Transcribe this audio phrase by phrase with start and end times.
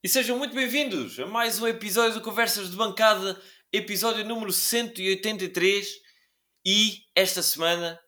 [0.00, 3.36] E sejam muito bem-vindos a mais um episódio do Conversas de Bancada,
[3.72, 5.88] episódio número 183.
[6.64, 7.98] E esta semana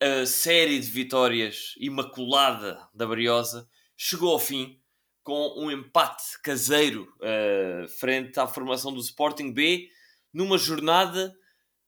[0.00, 4.80] a série de vitórias imaculada da Briosa chegou ao fim
[5.24, 9.88] com um empate caseiro uh, frente à formação do Sporting B
[10.32, 11.36] numa jornada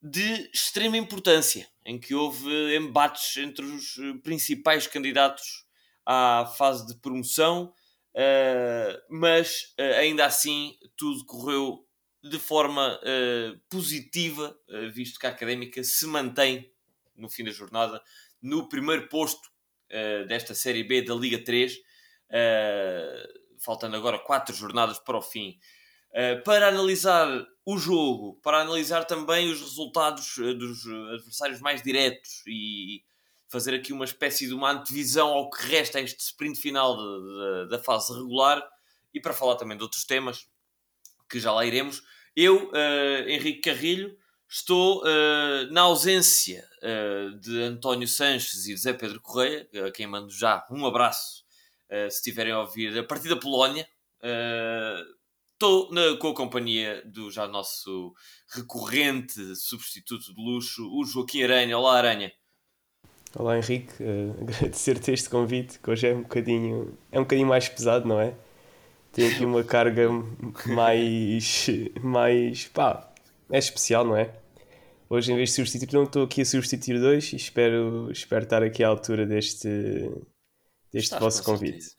[0.02, 3.95] de extrema importância, em que houve embates entre os
[4.25, 5.64] principais candidatos
[6.05, 7.73] à fase de promoção
[8.15, 11.84] Uh, mas uh, ainda assim tudo correu
[12.23, 14.57] de forma uh, positiva,
[14.93, 16.73] visto que a académica se mantém
[17.16, 18.02] no fim da jornada
[18.41, 19.52] no primeiro posto
[20.27, 21.79] desta Série B da Liga 3,
[23.61, 25.57] faltando agora quatro jornadas para o fim.
[26.45, 27.29] para analisar
[27.65, 33.05] o jogo, para analisar também os resultados dos adversários mais diretos e
[33.48, 37.69] fazer aqui uma espécie de uma antevisão ao que resta este sprint final de, de,
[37.71, 38.62] da fase regular
[39.12, 40.48] e para falar também de outros temas
[41.29, 42.02] que já lá iremos.
[42.37, 44.16] Eu, uh, Henrique Carrilho,
[44.49, 50.30] estou uh, na ausência uh, de António Sanches e Zé Pedro Correia, a quem mando
[50.30, 51.45] já um abraço
[52.11, 53.87] se estiverem a ouvir a partir da Polónia.
[55.52, 58.13] Estou com a companhia do já nosso
[58.49, 61.79] recorrente substituto de luxo, o Joaquim Aranha.
[61.79, 62.33] Olá, Aranha.
[63.37, 67.69] Olá Henrique, uh, agradecer-te este convite, que hoje é um bocadinho, é um bocadinho mais
[67.69, 68.32] pesado, não é?
[69.12, 70.09] Tem aqui uma carga
[70.66, 71.66] mais,
[72.00, 73.12] mais, pá,
[73.50, 74.32] é especial, não é?
[75.10, 78.62] Hoje em vez de substituir, não estou aqui a substituir dois e espero, espero estar
[78.62, 79.69] aqui à altura deste,
[80.93, 81.91] deste estás vosso convite.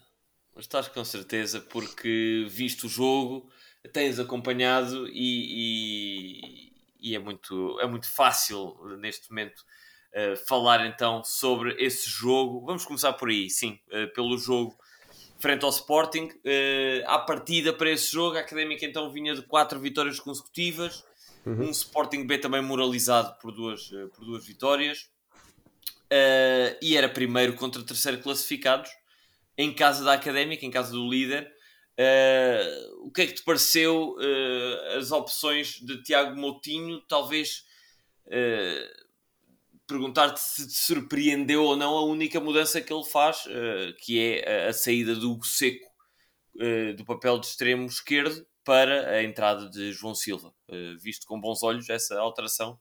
[0.56, 3.50] Mas estás com certeza, porque visto o jogo,
[3.92, 9.64] tens acompanhado e, e, e é, muito, é muito fácil neste momento
[10.18, 12.66] eh, falar então sobre esse jogo.
[12.66, 14.74] Vamos começar por aí, sim, uh, pelo jogo
[15.40, 16.28] frente ao Sporting.
[16.28, 21.04] Uh, à partida para esse jogo, a Académica então vinha de quatro vitórias consecutivas,
[21.46, 21.68] uhum.
[21.68, 25.10] um Sporting B também moralizado por duas, por duas vitórias,
[26.82, 28.90] e era primeiro contra terceiro classificados,
[29.58, 31.52] em casa da Académica, em casa do líder.
[33.02, 34.16] o que é que te pareceu
[34.98, 37.02] as opções de Tiago Moutinho?
[37.02, 37.66] Talvez
[39.88, 44.68] perguntar-te se te surpreendeu ou não a única mudança que ele faz, uh, que é
[44.68, 45.86] a, saída do Seco
[46.56, 50.54] uh, do papel de extremo esquerdo para a entrada de João Silva.
[50.70, 52.80] Uh, visto com bons olhos essa alteração?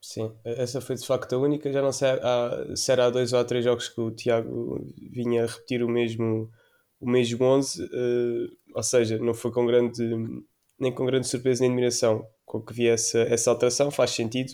[0.00, 1.72] Sim, essa foi de facto a única.
[1.72, 4.78] Já não sei há, se era há dois ou há três jogos que o Tiago
[5.10, 6.50] vinha a repetir o mesmo,
[7.00, 7.88] o mesmo 11,
[8.74, 10.02] ou seja, não foi com grande,
[10.78, 14.52] nem com grande surpresa nem admiração com que via essa, essa alteração, faz sentido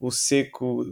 [0.00, 0.84] o Seco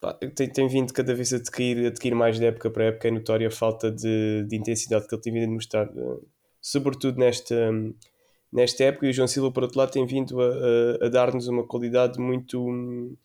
[0.00, 3.08] pá, tem, tem, vindo cada vez a adquirir, a adquirir mais de época para época,
[3.08, 6.18] é notória a falta de, de intensidade que ele tem vindo a mostrar, eh,
[6.60, 7.70] sobretudo nesta,
[8.52, 9.06] nesta época.
[9.06, 10.46] E o João Silva, por outro lado, tem vindo a,
[11.02, 13.16] a, a dar-nos uma qualidade muito,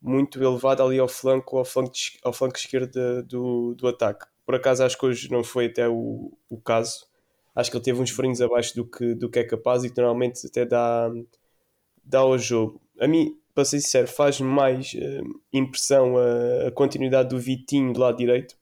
[0.00, 1.92] muito elevada ali ao flanco, ao flanco,
[2.24, 4.26] ao flanco esquerdo do, do ataque.
[4.46, 7.06] Por acaso, acho que hoje não foi até o, o caso.
[7.54, 9.96] Acho que ele teve uns furinhos abaixo do que, do que é capaz e que
[9.96, 11.10] normalmente até dá,
[12.04, 12.80] dá ao jogo.
[13.00, 18.00] A mim, para ser sincero, faz mais uh, impressão a, a, continuidade do Vitinho do
[18.00, 18.54] lado direito.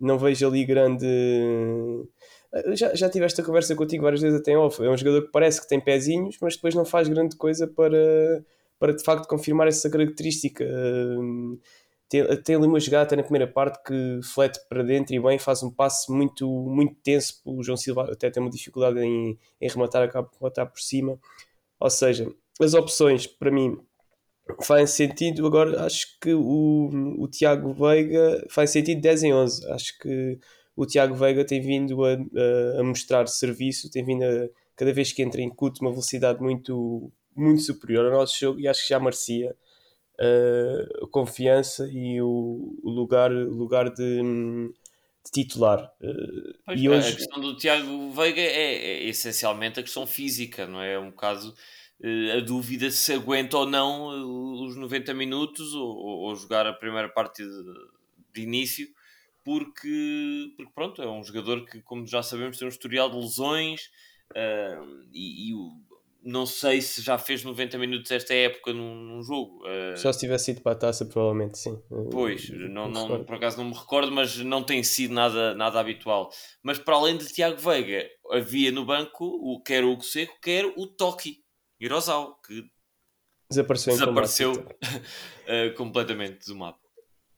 [0.00, 1.04] Não vejo ali grande.
[1.04, 4.80] Uh, já, já tive esta conversa contigo várias vezes até em off.
[4.80, 8.44] É um jogador que parece que tem pezinhos, mas depois não faz grande coisa para,
[8.78, 10.64] para de facto confirmar essa característica.
[10.64, 11.58] Uh,
[12.08, 15.40] tem, tem ali uma jogada até na primeira parte que flete para dentro e bem,
[15.40, 17.40] faz um passe muito, muito tenso.
[17.44, 21.18] O João Silva até tem uma dificuldade em, em rematar, acaba por rematar por cima.
[21.80, 23.76] Ou seja, as opções para mim
[24.62, 25.46] faz sentido.
[25.46, 29.72] Agora acho que o, o Tiago Veiga faz sentido 10 em 11.
[29.72, 30.38] Acho que
[30.76, 35.12] o Tiago Veiga tem vindo a, a, a, mostrar serviço, tem vindo a, cada vez
[35.12, 38.88] que entra em culto, uma velocidade muito, muito superior ao nosso jogo e acho que
[38.88, 39.54] já merecia
[40.20, 45.92] uh, confiança e o, o lugar, lugar de, de titular.
[46.00, 47.12] Uh, e hoje...
[47.12, 50.94] A questão do Tiago Veiga é, é, essencialmente a questão física, não é?
[50.94, 51.54] É um caso
[52.36, 57.08] a dúvida se aguenta ou não eh, os 90 minutos ou, ou jogar a primeira
[57.08, 57.62] parte de,
[58.32, 58.88] de, início,
[59.44, 63.90] porque, porque pronto, é um jogador que, como já sabemos, tem um historial de lesões
[64.32, 65.54] uh, e, e
[66.22, 69.62] não sei se já fez 90 minutos esta época num, num jogo.
[69.66, 71.78] Uh, Só se tivesse ido para a taça, provavelmente sim.
[72.10, 76.30] Pois, não, não, por acaso não me recordo, mas não tem sido nada, nada habitual.
[76.62, 80.64] Mas para além de Tiago Veiga, havia no banco o, quer o Hugo Seco, quer
[80.64, 81.42] o Toki.
[81.80, 82.64] Hirosal, que
[83.50, 86.78] desapareceu, desapareceu uh, completamente do mapa.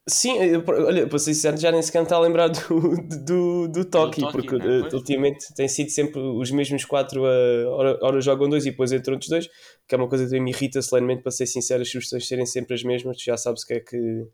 [0.09, 3.85] Sim, eu, olha, para ser sincero, já nem sequer está a lembrar do, do, do
[3.85, 4.81] Toki, porque né?
[4.81, 8.91] uh, ultimamente tem sido sempre os mesmos quatro, uh, ora, ora jogam dois e depois
[8.91, 9.49] entram outros dois,
[9.87, 12.75] que é uma coisa que me irrita solenemente, para ser sincero, as sugestões serem sempre
[12.75, 14.27] as mesmas, tu já sabes o que é que,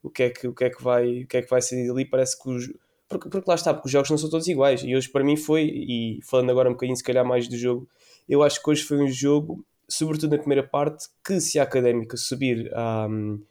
[0.00, 1.88] o que, é que, o que, é que, vai, o que é que vai sair
[1.88, 2.72] dali, parece que os.
[3.08, 5.36] Porque, porque lá está, porque os jogos não são todos iguais, e hoje para mim
[5.36, 7.88] foi, e falando agora um bocadinho se calhar mais do jogo,
[8.28, 12.16] eu acho que hoje foi um jogo, sobretudo na primeira parte, que se a Académica
[12.16, 12.70] subir.
[12.74, 13.42] Um,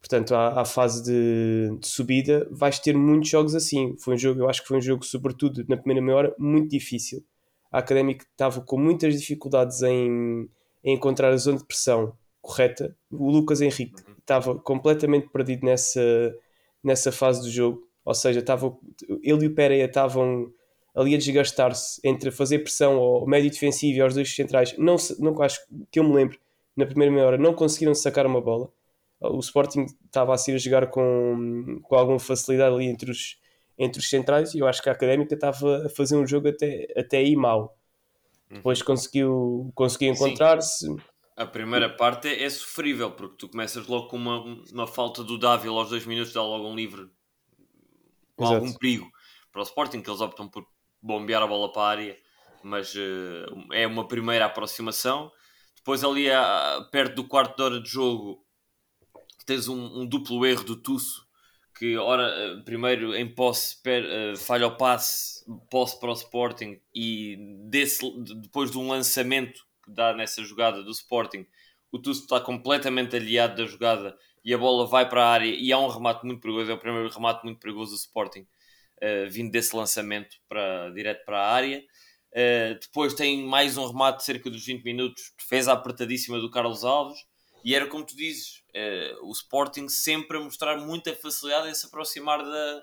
[0.00, 3.96] portanto, à, à fase de, de, subida, vais ter muitos jogos assim.
[3.98, 6.70] Foi um jogo, eu acho que foi um jogo, sobretudo na primeira meia hora, muito
[6.70, 7.24] difícil.
[7.70, 10.48] A Académica estava com muitas dificuldades em,
[10.82, 12.96] em, encontrar a zona de pressão correta.
[13.10, 14.14] O Lucas Henrique uhum.
[14.18, 16.34] estava completamente perdido nessa,
[16.82, 17.86] nessa fase do jogo.
[18.04, 18.74] Ou seja, estava,
[19.22, 20.52] ele e o Pereira estavam
[20.96, 24.76] ali a desgastar-se entre fazer pressão ao médio defensivo e aos dois centrais.
[24.78, 25.60] Não, não acho
[25.90, 26.38] que eu me lembro,
[26.74, 28.70] na primeira meia hora, não conseguiram sacar uma bola
[29.20, 33.38] o Sporting estava a ser a jogar com, com alguma facilidade ali entre os,
[33.78, 36.86] entre os centrais e eu acho que a Académica estava a fazer um jogo até,
[36.96, 37.76] até aí mau.
[38.48, 38.86] Depois uhum.
[38.86, 40.86] conseguiu, conseguiu encontrar-se.
[41.36, 44.42] A primeira parte é, é, sofrível porque tu começas logo com uma,
[44.72, 47.10] uma falta do Dávila aos dois minutos, dá logo um livre
[48.36, 48.64] com Exato.
[48.64, 49.10] algum perigo
[49.50, 50.66] para o Sporting, que eles optam por
[51.06, 52.18] bombear a bola para a área,
[52.62, 55.30] mas uh, é uma primeira aproximação.
[55.76, 58.44] Depois, ali a, perto do quarto de hora de jogo,
[59.46, 61.26] tens um, um duplo erro do Tusso
[61.78, 66.80] que ora eh, primeiro em posse per, uh, falha o passe posse para o Sporting
[66.94, 67.36] e
[67.68, 68.00] desse,
[68.40, 71.46] depois de um lançamento que dá nessa jogada do Sporting
[71.92, 75.72] o Tusso está completamente aliado da jogada e a bola vai para a área e
[75.72, 78.46] há um remate muito perigoso, é o primeiro remate muito perigoso do Sporting
[79.02, 84.18] uh, vindo desse lançamento para, direto para a área uh, depois tem mais um remate
[84.18, 87.18] de cerca dos 20 minutos defesa apertadíssima do Carlos Alves
[87.66, 91.84] e era como tu dizes, uh, o Sporting sempre a mostrar muita facilidade em se
[91.84, 92.82] aproximar da,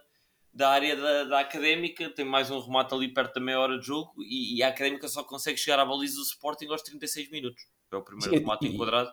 [0.54, 2.10] da área da, da académica.
[2.10, 5.08] Tem mais um remate ali perto da meia hora de jogo e, e a académica
[5.08, 7.64] só consegue chegar à baliza do Sporting aos 36 minutos.
[7.90, 9.10] É o primeiro Sim, remate e, enquadrado,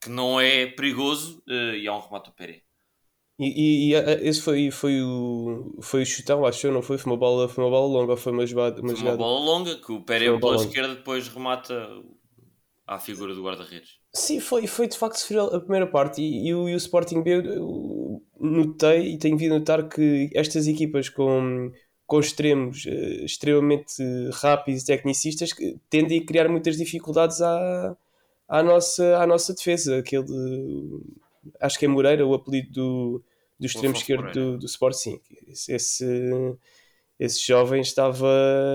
[0.00, 2.62] que não é perigoso uh, e é um remate do Pérez.
[3.38, 6.98] E, e, e, esse foi, foi, o, foi o chutão, acho que não foi?
[6.98, 8.80] Foi uma bola, foi uma bola longa foi uma jogada?
[8.80, 11.88] Uma, uma bola longa que o Pérez pela esquerda depois remata
[12.86, 13.98] à figura do guarda-redes.
[14.12, 17.22] Sim, foi, foi de facto sofrer a primeira parte e, e, o, e o Sporting
[17.22, 17.42] B
[18.38, 21.72] notei e tenho vindo a notar que estas equipas com,
[22.06, 24.02] com extremos uh, extremamente
[24.34, 25.50] rápidos e tecnicistas
[25.90, 27.96] tendem a criar muitas dificuldades à,
[28.48, 29.98] à, nossa, à nossa defesa.
[29.98, 30.24] Aquele,
[31.60, 33.24] acho que é Moreira, o apelido do,
[33.58, 35.20] do extremo esquerdo do, do Sport, sim.
[35.68, 36.04] Esse,
[37.18, 38.28] esse jovem estava,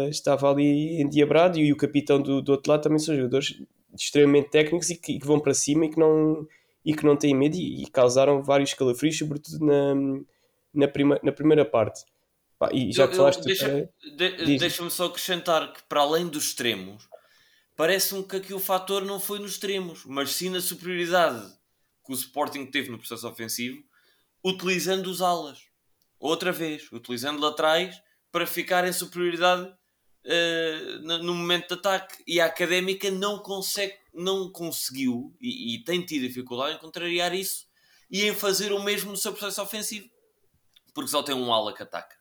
[0.09, 3.61] estava ali endiabrado e o capitão do, do outro lado também são jogadores
[3.97, 6.47] extremamente técnicos e que, e que, vão para cima e que não,
[6.85, 9.95] e que não têm medo e, e causaram vários calafrios, sobretudo na,
[10.73, 12.03] na, prima, na primeira parte.
[12.57, 13.43] Pá, e já que falaste.
[13.43, 13.87] Deixa-me
[14.17, 17.07] de, deixa só acrescentar que, para além dos extremos,
[17.75, 21.58] parece-me que aqui o fator não foi nos extremos, mas sim na superioridade
[22.09, 23.83] que o Sporting teve no processo ofensivo,
[24.43, 25.59] utilizando os alas.
[26.19, 28.01] Outra vez, utilizando laterais
[28.31, 29.71] para ficar em superioridade
[30.25, 36.03] uh, no momento de ataque e a académica não consegue, não conseguiu e, e, tem
[36.03, 37.67] tido dificuldade em contrariar isso
[38.09, 40.09] e em fazer o mesmo no seu processo ofensivo
[40.93, 42.15] porque só tem um ala que ataca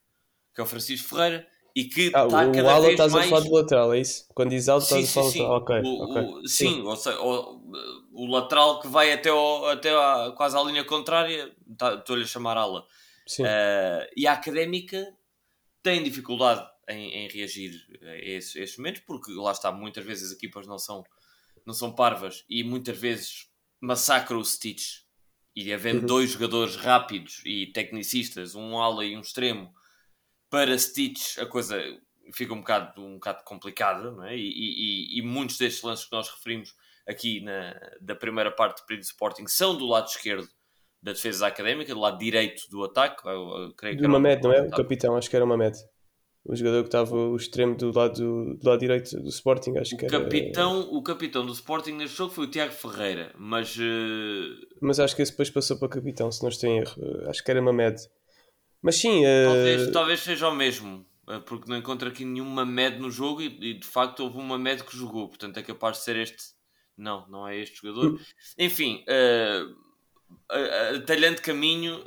[0.55, 1.47] que é o Francisco Ferreira
[1.79, 3.27] e que ah, está cada ala vez estás mais...
[3.27, 4.27] a falar do lateral, é isso?
[4.35, 6.23] Quando diz alto estás a falar sim, okay, o, okay.
[6.23, 6.83] O, sim, sim.
[6.83, 7.63] Ou seja, o,
[8.15, 12.27] o, lateral que vai até, ao, até à, quase à linha contrária tá, estou-lhe a
[12.27, 15.07] chamar ala uh, e a académica
[15.81, 17.71] tem dificuldade em, em reagir
[18.03, 21.05] a esses, a esses, momentos, porque lá está, muitas vezes as equipas não são,
[21.65, 23.47] não são parvas e muitas vezes
[23.81, 25.03] massacram o Stitch.
[25.55, 26.07] E havendo uhum.
[26.07, 29.73] dois jogadores rápidos e tecnicistas, um ala e um extremo,
[30.51, 31.83] para Stitch a coisa
[32.33, 34.37] fica um bocado, um bocado complicada, não é?
[34.37, 36.75] e, e, e, muitos destes lances que nós referimos
[37.07, 40.47] aqui na, da primeira parte do período Sporting são do lado esquerdo
[41.03, 43.27] da defesa académica, do lado direito do ataque.
[43.27, 44.63] Eu, creio que do Mamed, não é?
[44.63, 45.79] O capitão, acho que era o Mamed
[46.49, 49.99] o jogador que estava o extremo do lado, do lado direito do Sporting, acho o
[49.99, 50.91] que capitão, era...
[50.91, 53.77] O capitão do Sporting neste jogo foi o Tiago Ferreira, mas...
[53.77, 54.57] Uh...
[54.81, 56.95] Mas acho que esse depois passou para capitão, se não estou em erro.
[57.29, 58.01] Acho que era Mamed.
[58.83, 59.25] Mas sim...
[59.25, 59.45] Uh...
[59.47, 63.47] Talvez, talvez seja o mesmo, eh, porque não encontro aqui nenhum Mamed no jogo e,
[63.47, 66.57] e, de facto houve um Mamed que jogou, portanto é capaz de ser este...
[66.97, 68.21] Não, não é este jogador.
[68.59, 72.03] Enfim, uh, talhando caminho...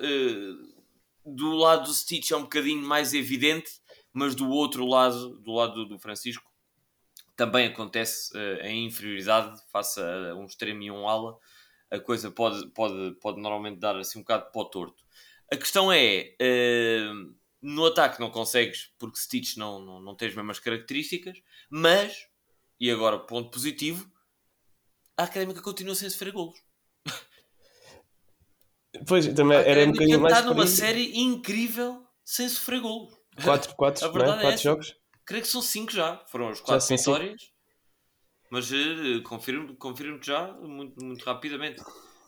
[1.26, 3.82] do lado do Stitch é um bocadinho mais evidente
[4.14, 6.50] mas do outro lado, do lado do Francisco,
[7.36, 11.38] também acontece uh, em inferioridade face a um extremo e um ala,
[11.90, 15.04] a coisa pode, pode, pode normalmente dar assim um bocado para o torto.
[15.52, 20.36] A questão é, uh, no ataque não consegues, porque Stitch não, não, não tem as
[20.36, 22.28] mesmas características, mas,
[22.80, 24.10] e agora ponto positivo,
[25.18, 26.58] a Académica continua sem sofrer golos.
[29.08, 30.38] Pois, também era um bocadinho mais...
[30.38, 33.14] está numa série incrível sem sofrer golos.
[33.44, 34.12] 4, 4, é?
[34.12, 34.96] quatro é jogos?
[35.26, 36.24] Creio que são 5 já.
[36.28, 37.42] Foram as 4 vitórias.
[37.42, 37.48] Sim.
[38.50, 41.82] Mas uh, confirmo, confirmo já muito, muito rapidamente.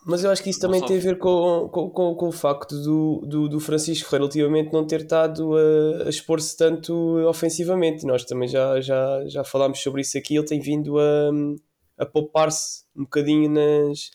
[0.06, 2.76] Mas eu acho que isso também tem a ver com, com, com, com o facto
[2.82, 6.94] do, do, do, Francisco Ferreira ultimamente não ter estado a, a expor-se tanto
[7.28, 8.06] ofensivamente.
[8.06, 10.36] Nós também já, já, já falámos sobre isso aqui.
[10.36, 11.32] Ele tem vindo a,
[12.00, 14.12] a poupar-se um bocadinho nas,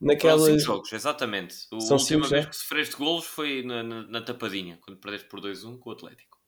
[0.00, 0.46] naquelas.
[0.46, 1.54] São jogos, exatamente.
[1.70, 2.48] A última cinco, vez é?
[2.48, 6.40] que sofreste golos foi na, na, na, tapadinha, quando perdeste por 2-1 com o Atlético.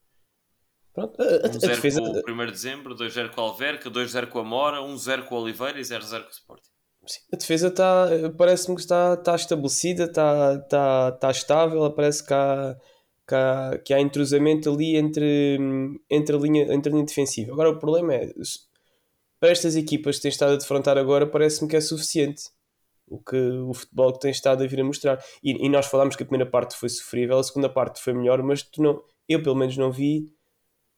[0.93, 2.01] Pronto, a, a, 1-0 defesa...
[2.01, 5.35] com o 1 de dezembro, 2-0 com o Alverca, 2-0 com a Mora, 1-0 com
[5.35, 6.72] o Oliveira e 0-0 com o Sporting.
[7.05, 8.07] Sim, a defesa está,
[8.37, 12.77] parece-me que está, está estabelecida, está, está, está estável, parece que há,
[13.27, 15.59] que há, que há entrosamento ali entre,
[16.09, 17.51] entre, a linha, entre a linha defensiva.
[17.51, 18.31] Agora o problema é,
[19.39, 22.43] para estas equipas que têm estado a defrontar agora, parece-me que é suficiente
[23.05, 25.21] o que o futebol que tem estado a vir a mostrar.
[25.43, 28.41] E, e, nós falámos que a primeira parte foi sofrível, a segunda parte foi melhor,
[28.41, 30.32] mas tu não, eu pelo menos não vi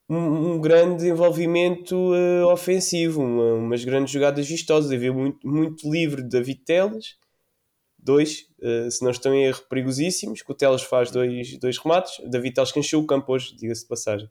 [0.09, 4.91] um, um grande envolvimento uh, ofensivo, uma, umas grandes jogadas vistosas.
[4.91, 7.17] Havia muito, muito livre David Teles,
[7.97, 12.13] dois, uh, se não estão em erro, perigosíssimos, que o Teles faz dois, dois remates.
[12.29, 14.29] David Teles que encheu o campo hoje, diga-se de passagem.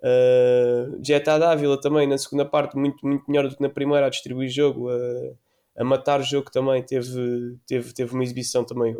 [0.00, 4.10] Uh, Jetta Dávila também na segunda parte, muito, muito melhor do que na primeira, a
[4.10, 6.82] distribuir jogo, a, a matar o jogo também.
[6.82, 8.94] Teve, teve, teve uma exibição também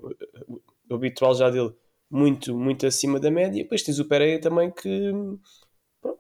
[0.91, 1.73] o habitual já dele,
[2.11, 3.63] muito, muito acima da média.
[3.63, 5.13] Depois tens o Pereira também que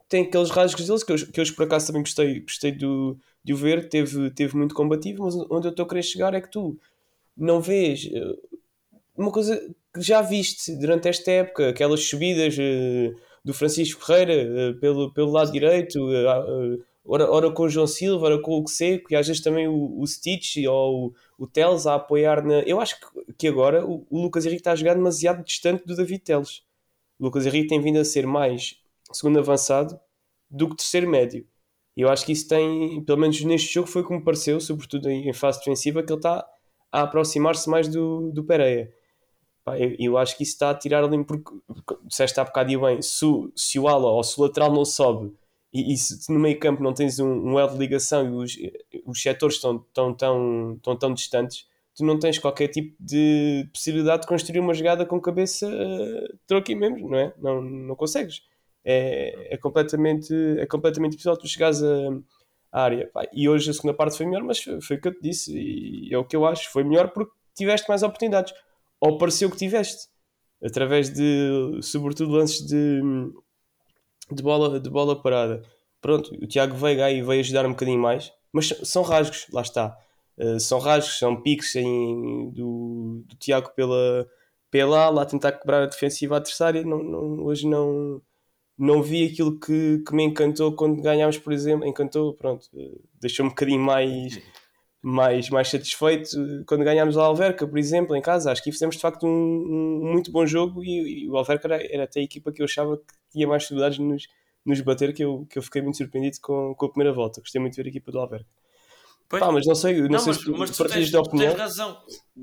[0.09, 3.53] tem aqueles rasgos deles que eu, que eu por acaso também gostei, gostei do, de
[3.53, 6.51] o ver, teve, teve muito combativo, mas onde eu estou a querer chegar é que
[6.51, 6.79] tu
[7.37, 8.37] não vês eh,
[9.17, 9.61] uma coisa
[9.93, 15.31] que já viste durante esta época, aquelas subidas uh, do Francisco Ferreira uh, pelo, pelo
[15.31, 19.27] lado direito, uh, ora, ora com o João Silva, ora com o Seco, e às
[19.27, 22.61] vezes também o, o Stitch ou o, o Teles a apoiar na.
[22.63, 25.95] Eu acho que, que agora o, o Lucas Henrique está a jogar demasiado distante do
[25.95, 26.63] David Teles.
[27.19, 28.77] O Lucas Henrique tem vindo a ser mais
[29.15, 29.99] segundo avançado
[30.51, 31.47] do que terceiro médio.
[31.97, 35.33] E eu acho que isso tem, pelo menos neste jogo, foi como pareceu, sobretudo em
[35.33, 36.45] fase defensiva, que ele está
[36.91, 38.93] a aproximar-se mais do, do Pereira.
[39.79, 41.51] Eu, eu, acho que isso está a tirar ali, porque
[42.05, 43.25] disseste há bocado e bem, se,
[43.57, 45.33] se o ala ou se o lateral não sobe
[45.73, 48.57] e, e se no meio campo não tens um, um elo de ligação e os,
[49.07, 51.67] os setores estão tão, tão, tão, tão distantes,
[51.97, 56.81] tu não tens qualquer tipo de possibilidade de construir uma jogada com cabeça uh, troquinho
[56.81, 57.35] mesmo, não é?
[57.39, 58.43] Não, não consegues
[58.85, 61.83] é, é, completamente, é completamente difícil tu chegares
[62.71, 63.11] à área.
[63.33, 65.57] E hoje a segunda parte foi melhor, mas foi, foi o que eu te disse,
[65.57, 66.71] e é o que eu acho.
[66.71, 68.53] Foi melhor porque tiveste mais oportunidades.
[69.01, 70.09] Ou pareceu que tiveste,
[70.63, 73.01] através de, sobretudo, lances de,
[74.31, 75.63] de, bola, de bola parada.
[76.01, 79.97] Pronto, o Tiago Veiga aí veio ajudar um bocadinho mais, mas são rasgos, lá está.
[80.37, 84.29] Uh, são rasgos, são piques em, do, do Tiago pela,
[84.71, 86.83] pela lá tentar quebrar a defensiva adversária.
[86.83, 88.21] Não, não, hoje não,
[88.79, 91.87] não vi aquilo que, que me encantou quando ganhámos, por exemplo.
[91.87, 94.41] Encantou, pronto, eh, deixou-me um bocadinho mais,
[95.03, 96.31] mais, mais satisfeito
[96.67, 98.51] quando ganhámos o Alverca, por exemplo, em casa.
[98.51, 101.95] Acho que fizemos de facto um, um muito bom jogo e, e o Alverca era,
[101.95, 104.27] era, até a equipa que eu achava que tinha mais de nos,
[104.65, 107.41] nos bater, que eu, que eu fiquei muito surpreendido com, com a primeira volta.
[107.41, 108.49] Gostei muito de ver a equipa do Alverca.
[109.29, 111.51] Pois, Pá, mas não sei, não, não sei mas, se mas tu tens, opinião.
[111.51, 111.99] tens razão.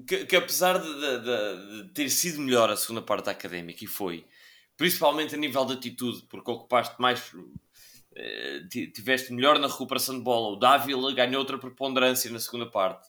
[0.07, 3.83] Que, que apesar de, de, de, de, ter sido melhor a segunda parte da académica,
[3.83, 4.25] e foi,
[4.81, 7.31] principalmente a nível de atitude, porque ocupaste mais,
[8.15, 8.61] eh,
[8.91, 10.53] tiveste melhor na recuperação de bola.
[10.53, 13.07] O Dávila ganhou outra preponderância na segunda parte.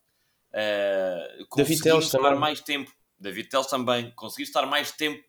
[0.52, 2.38] Uh, David Teles estar também.
[2.38, 2.92] mais tempo.
[3.18, 4.12] David Teles também.
[4.14, 5.24] Conseguiste estar mais tempo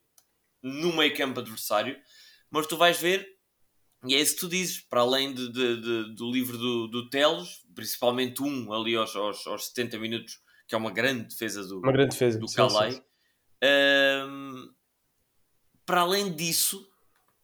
[0.62, 1.98] no meio campo adversário,
[2.52, 3.26] mas tu vais ver,
[4.06, 7.10] e é isso que tu dizes, para além de, de, de, do livro do, do
[7.10, 11.80] Teles, principalmente um ali aos, aos, aos 70 minutos, que é uma grande defesa do,
[11.80, 12.38] uma grande defesa.
[12.38, 12.98] do Calais.
[13.64, 14.73] Uh,
[15.86, 16.88] para além disso.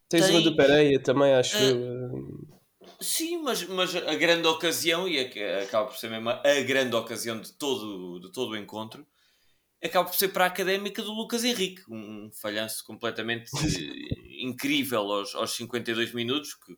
[0.08, 0.36] Tens tem...
[0.36, 2.60] uma do Pereira também, acho uh,
[3.00, 7.54] Sim, mas, mas a grande ocasião, e acaba por ser mesmo a grande ocasião de
[7.54, 9.08] todo, de todo o encontro,
[9.82, 11.82] acaba por ser para a académica do Lucas Henrique.
[11.90, 13.50] Um falhanço completamente
[14.42, 16.78] incrível aos, aos 52 minutos, que,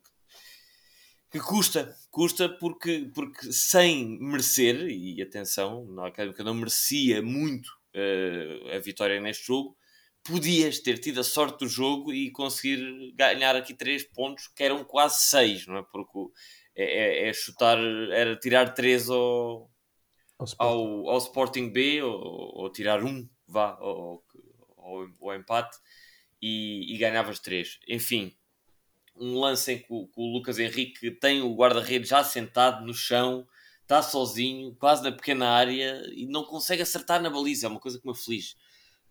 [1.32, 8.76] que custa, custa porque, porque sem merecer, e atenção, a académica não merecia muito uh,
[8.76, 9.76] a vitória neste jogo,
[10.24, 14.84] podias ter tido a sorte do jogo e conseguir ganhar aqui 3 pontos, que eram
[14.84, 15.84] quase 6, não é?
[15.92, 16.20] Porque
[16.76, 17.78] é, é, é chutar,
[18.12, 19.70] era tirar 3 ao,
[20.38, 20.56] ao, Sporting.
[20.60, 24.24] Ao, ao Sporting B ou, ou, tirar 1, vá, ao,
[24.78, 25.78] ao, empate
[26.42, 27.80] e, e ganhavas 3.
[27.88, 28.36] Enfim,
[29.16, 32.94] um lance em que o, que o Lucas Henrique tem o guarda-redes já sentado no
[32.94, 33.48] chão,
[33.82, 37.68] está sozinho, quase na pequena área e não consegue acertar na baliza.
[37.68, 38.56] É uma coisa que me aflige.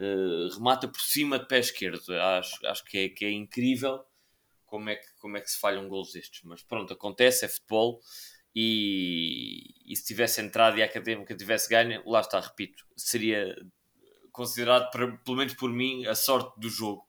[0.00, 2.14] Uh, remata por cima de pé esquerdo.
[2.14, 4.02] Acho, acho que, é, que é incrível
[4.64, 6.40] como é, que, como é que se falham gols destes.
[6.44, 8.00] Mas pronto, acontece, é futebol.
[8.54, 13.54] E, e se tivesse entrado e a académica tivesse ganho, lá está, repito, seria
[14.32, 14.90] considerado,
[15.24, 17.04] pelo menos por mim, a sorte do jogo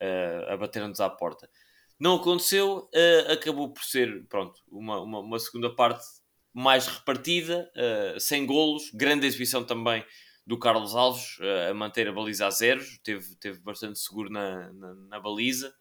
[0.00, 1.50] uh, a bater-nos à porta.
[1.98, 6.06] Não aconteceu, uh, acabou por ser pronto, uma, uma, uma segunda parte
[6.54, 10.04] mais repartida, uh, sem golos, grande exibição também
[10.48, 14.72] do Carlos Alves uh, a manter a baliza a zeros, teve, teve bastante seguro na,
[14.72, 15.74] na, na baliza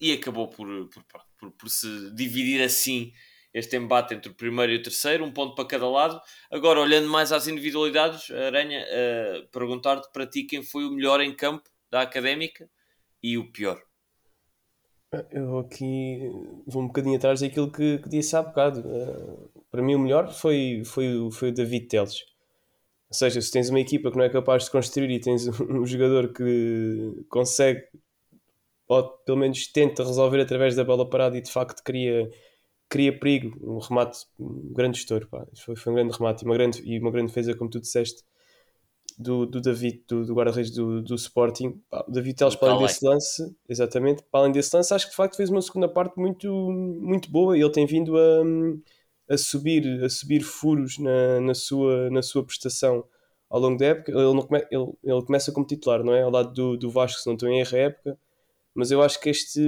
[0.00, 1.04] e acabou por, por,
[1.38, 3.12] por, por, se dividir assim
[3.52, 6.18] este embate entre o primeiro e o terceiro, um ponto para cada lado.
[6.50, 11.34] Agora, olhando mais às individualidades, Aranha, uh, perguntar-te para ti quem foi o melhor em
[11.34, 12.70] campo da académica
[13.22, 13.82] e o pior.
[15.30, 16.30] Eu aqui
[16.66, 18.80] vou um bocadinho atrás daquilo que, que disse há bocado.
[18.80, 22.27] Uh, para mim, o melhor foi, foi, foi o David Teles.
[23.10, 25.86] Ou seja, se tens uma equipa que não é capaz de construir e tens um
[25.86, 27.82] jogador que consegue,
[28.86, 32.30] ou pelo menos tenta resolver através da bola parada e de facto cria,
[32.88, 35.26] cria perigo, um remate, um grande estouro.
[35.28, 35.46] Pá.
[35.56, 38.22] Foi, foi um grande remate e uma grande, e uma grande defesa, como tu disseste
[39.18, 41.80] do, do David, do, do guarda-redes do, do Sporting.
[41.90, 45.16] O David Teles, para além desse lance, exatamente, para além desse lance, acho que de
[45.16, 48.44] facto fez uma segunda parte muito, muito boa e ele tem vindo a,
[49.28, 53.04] a, subir, a subir furos na, na, sua, na sua prestação
[53.48, 54.12] ao longo da época.
[54.12, 56.22] Ele, não come, ele, ele começa como titular, não é?
[56.22, 58.18] Ao lado do, do Vasco, se não estou em erro, a época.
[58.74, 59.60] Mas eu acho que este,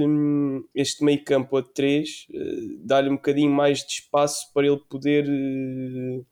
[0.73, 2.41] este meio campo a 3 uh, eh,
[2.85, 5.27] dá-lhe um bocadinho mais de espaço para ele poder.
[5.27, 6.25] Uh,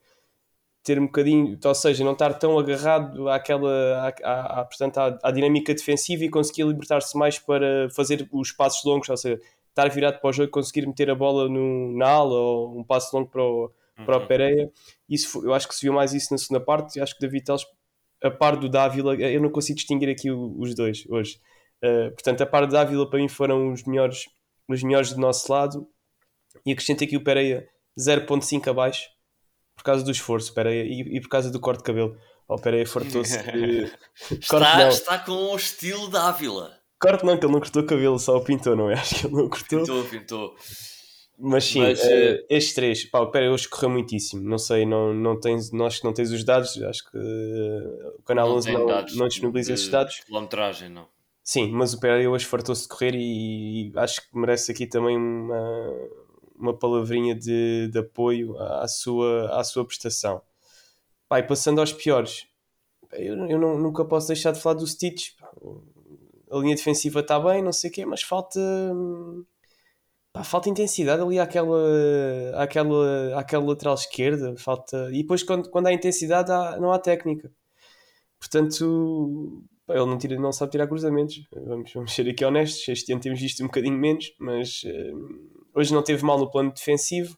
[0.82, 5.18] ter um bocadinho, ou seja, não estar tão agarrado àquela, à, à, à, portanto, à,
[5.22, 9.40] à dinâmica defensiva e conseguir libertar-se mais para fazer os passos longos, ou seja,
[9.80, 12.84] estar virado para o jogo e conseguir meter a bola no, na ala ou um
[12.84, 13.70] passo longo para o,
[14.04, 14.26] para o uhum.
[14.26, 14.70] Pereira.
[15.08, 17.00] Isso, eu acho que se viu mais isso na segunda parte.
[17.00, 17.66] Acho que David Teles,
[18.22, 21.40] a par do Dávila, eu não consigo distinguir aqui os dois hoje.
[21.82, 24.24] Uh, portanto, a par do Dávila para mim foram os melhores,
[24.68, 25.88] os melhores do nosso lado.
[26.66, 27.66] E acrescento aqui o Pereira
[27.98, 29.08] 0.5 abaixo
[29.76, 32.16] por causa do esforço, espera e, e por causa do corte de cabelo.
[32.46, 33.90] Oh, aí, fartou-se de...
[34.32, 36.79] está, está com o estilo da Ávila.
[37.00, 38.94] Corte não, que ele não cortou o cabelo, só o pintou, não é?
[39.00, 39.80] Acho que ele não cortou.
[39.80, 40.54] Pintou, pintou.
[41.42, 44.42] Mas sim, Mas, uh, estes três, pá, o Pera hoje correu muitíssimo.
[44.42, 48.18] Não sei, não, não tens, não, acho que não tens os dados, acho que uh,
[48.18, 50.20] o canal não 11 não, não disponibiliza esses dados.
[50.26, 51.08] Quilometragem, não.
[51.42, 55.16] Sim, mas o Pera hoje fartou-se de correr e, e, acho que merece aqui também
[55.16, 55.92] uma,
[56.54, 60.42] uma palavrinha de, de apoio à sua, à sua prestação.
[61.26, 62.46] Pai, passando aos piores,
[63.12, 65.30] eu, eu não, nunca posso deixar de falar do Stitch.
[66.50, 68.60] A linha defensiva está bem, não sei o quê, mas falta.
[70.32, 71.78] Pá, falta intensidade ali àquela,
[72.56, 74.54] àquela, àquela lateral esquerda.
[74.56, 75.10] Falta...
[75.12, 77.50] E depois, quando, quando há intensidade, há, não há técnica.
[78.38, 81.46] Portanto, pá, ele não, tira, não sabe tirar cruzamentos.
[81.52, 82.88] Vamos, vamos ser aqui honestos.
[82.88, 84.82] Este ano temos visto um bocadinho menos, mas.
[84.84, 87.36] Uh, Hoje não teve mal no plano defensivo,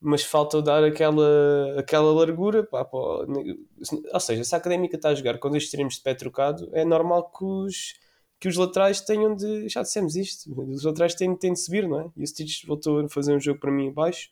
[0.00, 2.62] mas falta dar aquela, aquela largura.
[2.64, 6.14] Pá, pá, ou seja, se a académica está a jogar com dois extremos de pé
[6.14, 7.94] trocado, é normal que os,
[8.40, 9.68] que os laterais tenham de.
[9.68, 12.10] Já dissemos isto, os laterais têm, têm de subir, não é?
[12.16, 14.30] E o Stitch voltou a fazer um jogo para mim abaixo.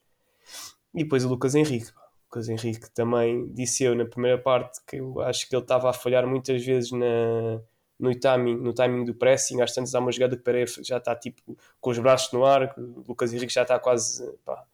[0.95, 1.91] E depois o Lucas Henrique.
[1.91, 5.91] O Lucas Henrique também disse eu na primeira parte que eu acho que ele estava
[5.91, 7.61] a falhar muitas vezes na,
[7.99, 9.61] no timing, no timing do pressing.
[9.61, 12.75] Às tantas há uma jogada que Pereira já está tipo com os braços no ar,
[12.77, 14.65] o Lucas Henrique já está quase, pá,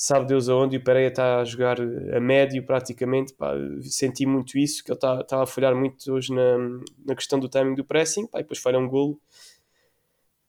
[0.00, 3.34] sabe Deus aonde, e o Pereira está a jogar a médio praticamente.
[3.34, 6.56] Pá, senti muito isso, que ele está, está a falhar muito hoje na,
[7.04, 9.20] na questão do timing do pressing, pá, e depois falha um golo.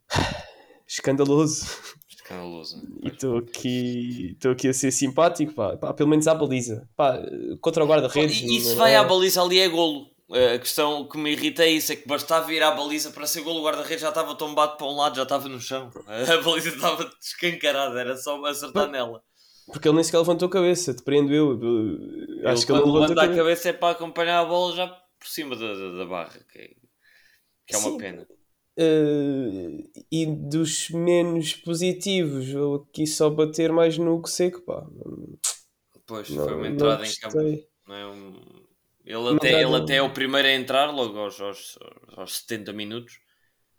[0.87, 1.65] Escandaloso.
[2.07, 2.79] Escandaloso.
[3.01, 6.87] E estou aqui, estou aqui a ser simpático, pá, pá, pelo menos à baliza.
[6.95, 7.19] Pá,
[7.59, 8.43] contra o guarda-redes.
[8.43, 8.97] E, se vai é...
[8.97, 10.11] à baliza ali é golo.
[10.31, 13.41] A questão que me irrita é isso: é que bastava ir à baliza para ser
[13.41, 15.89] gol, o guarda-redes já estava tombado para um lado, já estava no chão.
[16.05, 19.23] A baliza estava descancarada, era só acertar nela.
[19.71, 21.51] Porque ele nem sequer levantou a cabeça, depreendo eu.
[22.45, 23.37] Acho ele, que ele não levanta a cabeça.
[23.37, 26.67] cabeça é para acompanhar a bola já por cima da, da, da barra, que é,
[27.67, 27.97] que é uma Sim.
[27.97, 28.27] pena.
[28.79, 34.85] Uh, e dos menos positivos, eu quis só bater mais no que seco, pá.
[36.07, 37.67] Pois, não, foi uma entrada em campo.
[37.87, 38.59] Não é um
[39.09, 41.79] ele até, ele até é o primeiro a entrar, logo aos, aos,
[42.15, 43.19] aos 70 minutos.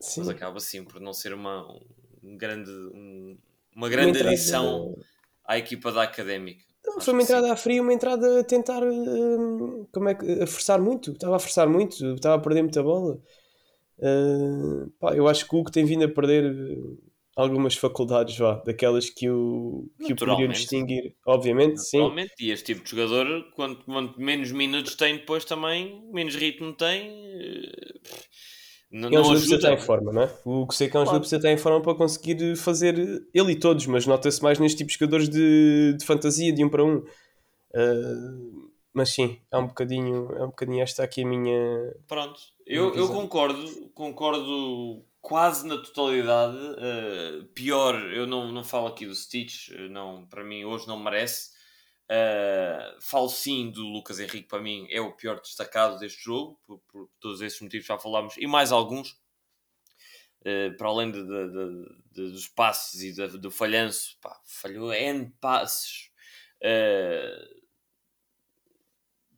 [0.00, 0.20] Sim.
[0.20, 1.64] Mas acaba assim por não ser uma,
[2.20, 3.38] um grande, um,
[3.76, 4.96] uma grande uma adição
[5.50, 6.64] à equipa da Académica.
[7.00, 7.52] foi uma entrada sim.
[7.52, 11.40] a frio, uma entrada a tentar uh, como é que, a forçar muito, estava a
[11.40, 13.20] forçar muito, estava a perder muita bola.
[13.98, 16.54] Uh, pá, eu acho que o que tem vindo a perder
[17.34, 21.98] algumas faculdades, vá, daquelas que o, que o poderiam distinguir, obviamente, sim.
[22.38, 27.10] E este tipo de jogador, quanto, quanto, menos minutos tem, depois também, menos ritmo tem.
[28.90, 30.34] Não, é um precisa estar em forma, não é?
[30.44, 33.52] O que sei que é um jogador precisa estar em forma para conseguir fazer ele
[33.52, 36.84] e todos, mas nota-se mais neste tipo de jogadores de, de fantasia, de um para
[36.84, 36.96] um.
[36.96, 41.94] Uh, mas sim, é um bocadinho, é um bocadinho esta aqui a minha.
[42.08, 46.56] Pronto, eu, eu concordo, concordo quase na totalidade.
[46.56, 51.59] Uh, pior, eu não, não falo aqui do Stitch, não, para mim hoje não merece.
[52.10, 56.80] Uh, falo sim do Lucas Henrique, para mim é o pior destacado deste jogo, por,
[56.88, 59.12] por todos esses motivos já falámos, e mais alguns,
[60.40, 61.50] uh, para além de, de,
[62.10, 66.10] de, dos passes e do falhanço, pá, falhou N passes.
[66.60, 67.60] Uh,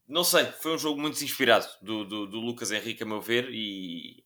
[0.08, 3.50] não sei, foi um jogo muito inspirado do, do, do, Lucas Henrique, a meu ver,
[3.52, 4.24] e,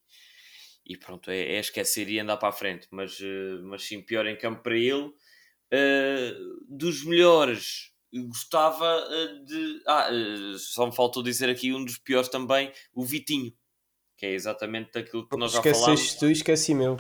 [0.86, 3.18] e pronto, é, é, esquecer e andar para a frente, mas,
[3.64, 5.12] mas sim, pior em campo para ele.
[6.68, 9.82] dos melhores gostava eh, de.
[9.86, 13.52] Ah, eh, só me faltou dizer aqui um dos piores também, o Vitinho,
[14.16, 15.88] que é exatamente daquilo que nós já falámos.
[15.88, 16.98] Esqueceste tu e esqueci meu.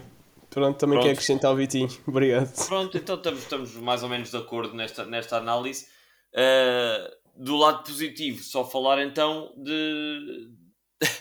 [0.50, 1.88] Pronto, também quero acrescentar o Vitinho.
[2.06, 2.66] Obrigado.
[2.66, 5.86] Pronto, então estamos, estamos mais ou menos de acordo nesta, nesta análise.
[6.32, 10.50] Uh, do lado positivo, só falar então de.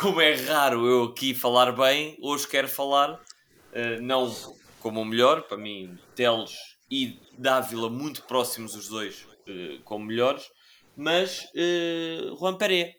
[0.00, 4.34] como é raro eu aqui falar bem, hoje quero falar, uh, não
[4.80, 10.50] como o melhor, para mim, Teles e Dávila muito próximos os dois uh, como melhores,
[10.96, 12.92] mas uh, Juan Pereira.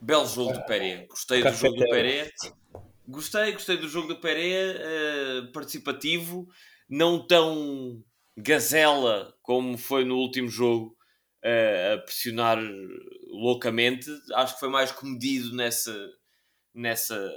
[0.00, 1.06] Belo jogo do Pereira.
[1.08, 2.30] Gostei do jogo do Pereira.
[3.06, 6.48] Gostei, gostei do jogo do Pereira, uh, participativo,
[6.88, 8.02] não tão
[8.36, 10.96] gazela como foi no último jogo,
[11.44, 12.58] uh, a pressionar
[13.28, 14.08] loucamente.
[14.34, 15.94] Acho que foi mais comedido nessa.
[16.74, 17.30] nessa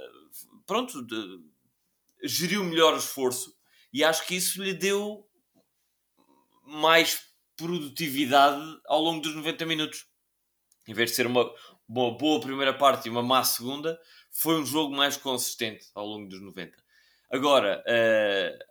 [0.66, 1.40] pronto, de,
[2.22, 3.54] geriu melhor o esforço
[3.92, 5.25] e acho que isso lhe deu
[6.66, 7.20] mais
[7.56, 10.06] produtividade ao longo dos 90 minutos.
[10.86, 11.50] Em vez de ser uma,
[11.88, 13.98] uma boa primeira parte e uma má segunda,
[14.30, 16.76] foi um jogo mais consistente ao longo dos 90.
[17.30, 18.64] Agora, uh,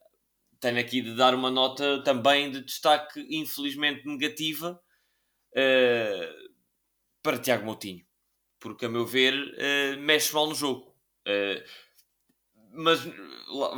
[0.60, 4.82] tenho aqui de dar uma nota também de destaque, infelizmente negativa,
[5.52, 6.52] uh,
[7.22, 8.06] para Tiago Moutinho.
[8.60, 10.96] Porque, a meu ver, uh, mexe mal no jogo.
[11.28, 11.64] Uh,
[12.76, 13.02] mas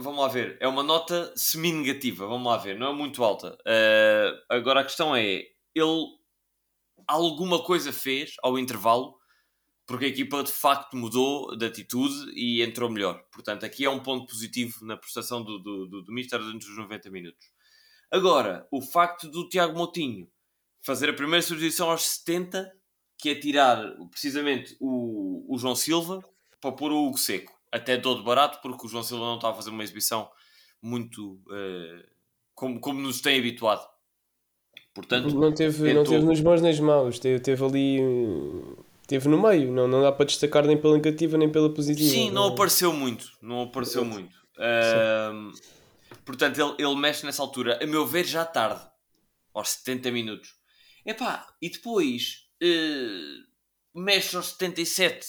[0.02, 3.58] vamos lá ver, é uma nota semi-negativa, vamos lá ver, não é muito alta.
[3.62, 5.44] Uh, agora a questão é,
[5.76, 6.18] ele
[7.08, 9.18] alguma coisa fez ao intervalo
[9.86, 13.24] porque a equipa de facto mudou de atitude e entrou melhor.
[13.32, 16.76] Portanto, aqui é um ponto positivo na prestação do, do, do, do Mister durante os
[16.76, 17.48] 90 minutos.
[18.12, 20.30] Agora, o facto do Tiago Moutinho
[20.82, 22.70] fazer a primeira substituição aos 70,
[23.18, 23.82] que é tirar
[24.12, 26.22] precisamente o, o João Silva
[26.60, 29.54] para pôr o Hugo Seco até todo barato, porque o João Silva não está a
[29.54, 30.30] fazer uma exibição
[30.82, 32.04] muito uh,
[32.54, 33.88] como, como nos tem habituado.
[34.94, 35.94] Portanto, não teve, tentou...
[35.94, 38.00] não teve nos bons nem nos maus, teve, teve ali.
[39.08, 42.10] Teve no meio, não, não dá para destacar nem pela negativa nem pela positiva.
[42.10, 43.32] Sim, não, não apareceu muito.
[43.42, 44.36] Não apareceu muito.
[44.58, 45.54] Uh,
[46.26, 48.82] portanto, ele, ele mexe nessa altura, a meu ver, já tarde,
[49.54, 50.56] aos 70 minutos.
[51.06, 55.26] Epá, e depois uh, mexe aos 77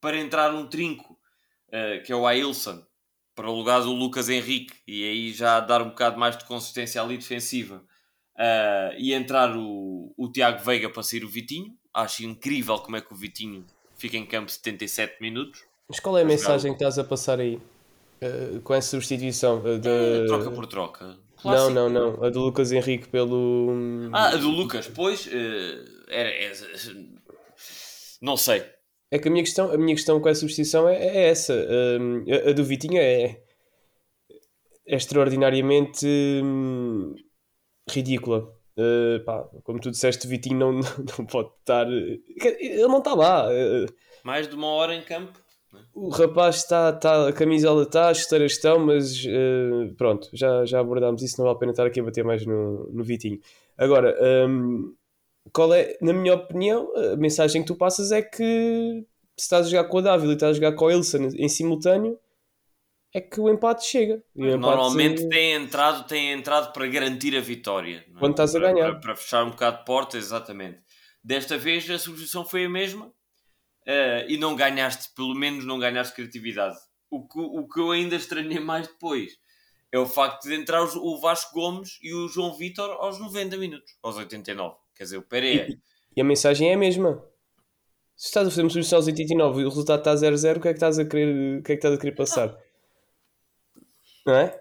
[0.00, 1.16] para entrar um trinco
[1.74, 2.80] uh, que é o Ailson,
[3.34, 7.02] para o lugar do Lucas Henrique, e aí já dar um bocado mais de consistência
[7.02, 7.82] ali defensiva,
[8.36, 11.74] uh, e entrar o, o Tiago Veiga para sair o Vitinho.
[11.92, 13.64] Acho incrível como é que o Vitinho
[13.96, 15.64] fica em campo 77 minutos.
[15.88, 17.60] Mas qual é a mensagem que estás a passar aí?
[18.22, 19.88] Uh, com essa substituição de...
[19.88, 21.18] É, troca por troca.
[21.36, 21.70] Clássico.
[21.70, 22.24] Não, não, não.
[22.24, 23.68] A do Lucas Henrique pelo.
[24.12, 25.26] Ah, a do Lucas, pois.
[25.26, 26.54] Uh, era, era,
[28.22, 28.64] não sei.
[29.14, 31.54] É que a minha questão, a minha questão com a substituição é, é essa.
[31.54, 33.40] Um, a, a, do Vitinho é,
[34.88, 36.04] é extraordinariamente
[36.42, 37.14] hum,
[37.88, 38.52] ridícula.
[38.76, 40.72] Uh, pá, como tu disseste, o Vitinho não,
[41.16, 41.86] não, pode estar.
[41.88, 43.46] Ele não está lá.
[43.46, 43.86] Uh,
[44.24, 45.38] Mais de uma hora em campo.
[45.72, 45.80] Né?
[45.94, 50.80] O rapaz está, está, a camisola está, as chuteiras estão, mas uh, pronto, já, já
[50.80, 53.38] abordámos isso, não vale a pena estar aqui a bater mais no, no Vitinho.
[53.78, 54.92] Agora, um,
[55.52, 59.04] qual é, na minha opinião, a mensagem que tu passas é que
[59.36, 61.48] se estás a jogar com o Dávila e estás a jogar com o Ilson em
[61.48, 62.18] simultâneo,
[63.12, 64.22] é que o empate chega.
[64.34, 68.04] O empate Normalmente tem, entrado, tem entrado para garantir a vitória.
[68.08, 68.18] É?
[68.18, 68.90] Quando estás a ganhar.
[68.92, 70.80] Para, para, fechar um bocado de porta, exatamente.
[71.22, 76.14] Desta vez a substituição foi a mesma uh, e não ganhaste, pelo menos não ganhaste
[76.14, 76.76] criatividade.
[77.10, 79.32] O que, o que eu ainda estranhei mais depois
[79.92, 83.94] é o facto de entrar o Vasco Gomes e o João Vitor aos 90 minutos,
[84.02, 84.74] aos 89.
[84.94, 85.68] Quer dizer, o Pereira.
[85.68, 85.78] E,
[86.16, 87.22] e a mensagem é a mesma.
[88.16, 90.68] Se estás a fazer uma substituição aos 89 e o resultado está 0-0, o que
[90.68, 92.56] é que estás a querer, o que é que estás a querer passar?
[94.26, 94.60] Não é?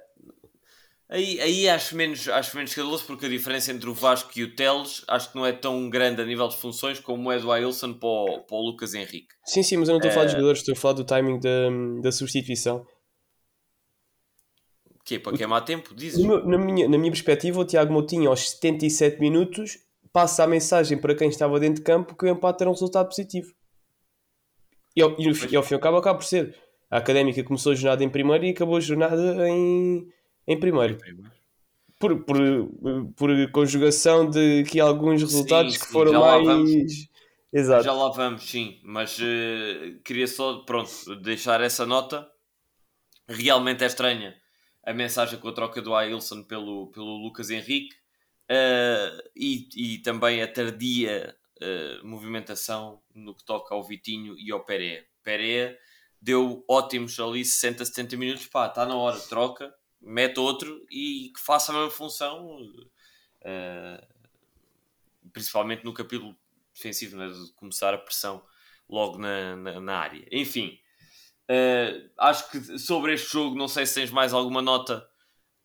[1.09, 4.55] Aí, aí acho menos, acho menos escandaloso porque a diferença entre o Vasco e o
[4.55, 7.93] Teles acho que não é tão grande a nível de funções como é do Ailson
[7.93, 9.27] para o, para o Lucas Henrique.
[9.45, 11.39] Sim, sim, mas eu não estou a falar dos jogadores, estou a falar do timing
[11.39, 11.69] da,
[12.01, 12.83] da substituição.
[15.05, 16.25] Que é para queimar tempo, dizes?
[16.25, 19.77] Meu- na, minha, na minha perspectiva, o Tiago Moutinho, aos 77 minutos,
[20.13, 23.07] passa a mensagem para quem estava dentro de campo que o empate era um resultado
[23.07, 23.51] positivo.
[24.95, 26.55] E ao, e, e ao fim e ao cabo acaba por ser.
[26.89, 30.07] A Académica começou a jornada em primeiro e acabou a jornada em,
[30.47, 30.99] em primeiro.
[31.99, 32.37] Por, por,
[33.15, 36.45] por conjugação de aqui alguns resultados Sim, que sim, foram já lá mais.
[36.45, 37.09] vamos.
[37.51, 37.83] Exato.
[37.83, 42.27] Já lá vamos, sim, mas eh, queria só, pronto, deixar essa nota.
[43.27, 44.35] Realmente é estranha
[44.83, 47.95] a mensagem com a troca do Ailson pelo, pelo Lucas Henrique
[48.53, 54.63] eh, e, e também a tardia eh, movimentação no que toca ao Vitinho e ao
[54.65, 55.05] Pereira.
[55.23, 55.77] Pereira
[56.21, 61.41] deu ótimos ali 60, 70 minutos, pá, está na hora, troca, mete outro e que
[61.41, 62.59] faça a mesma função.
[63.41, 64.07] eh,
[65.31, 66.35] principalmente no capítulo
[66.73, 68.43] defensivo, né, de começar a pressão
[68.89, 70.25] logo na, na, na área.
[70.31, 70.79] Enfim,
[71.49, 75.07] eh, acho que sobre este jogo, não sei se tens mais alguma nota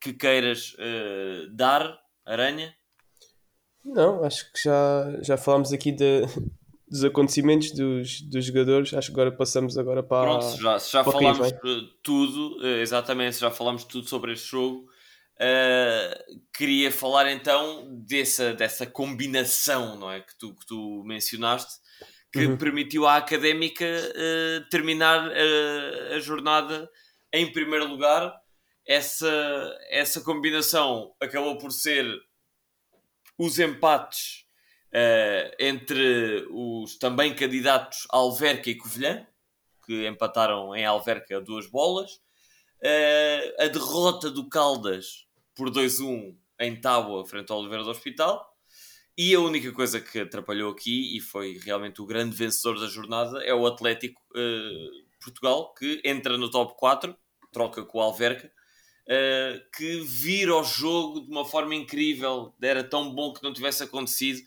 [0.00, 2.76] que queiras eh, dar, Aranha.
[3.94, 6.22] Não, acho que já, já falámos aqui de,
[6.88, 8.92] dos acontecimentos dos, dos jogadores.
[8.94, 10.22] Acho que agora passamos agora para.
[10.30, 11.58] Pronto, se já, se já falámos eh,
[12.02, 14.86] tudo, eh, exatamente, se já falámos tudo sobre este jogo.
[15.40, 16.24] eh,
[16.56, 21.74] queria falar então dessa, dessa combinação não é, que, tu, que tu mencionaste
[22.32, 22.58] que Uhum.
[22.58, 26.88] permitiu à académica eh, terminar eh, a jornada
[27.32, 28.34] em primeiro lugar.
[28.86, 29.30] Essa,
[29.90, 32.06] essa combinação acabou por ser
[33.38, 34.44] os empates
[34.92, 39.26] eh, entre os também candidatos Alverca e Covilhã,
[39.86, 42.20] que empataram em Alverca duas bolas.
[42.82, 48.44] Eh, a derrota do Caldas por 2-1 em Tábua, frente ao Oliveira do Hospital.
[49.16, 53.42] E a única coisa que atrapalhou aqui, e foi realmente o grande vencedor da jornada,
[53.44, 54.88] é o Atlético eh,
[55.20, 57.16] Portugal, que entra no top 4,
[57.52, 58.52] troca com o Alverca,
[59.08, 62.54] eh, que vira o jogo de uma forma incrível.
[62.62, 64.40] Era tão bom que não tivesse acontecido.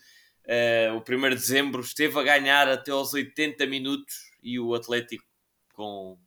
[0.46, 5.24] Eh, o 1 de dezembro esteve a ganhar até aos 80 minutos e o Atlético
[5.74, 6.18] com.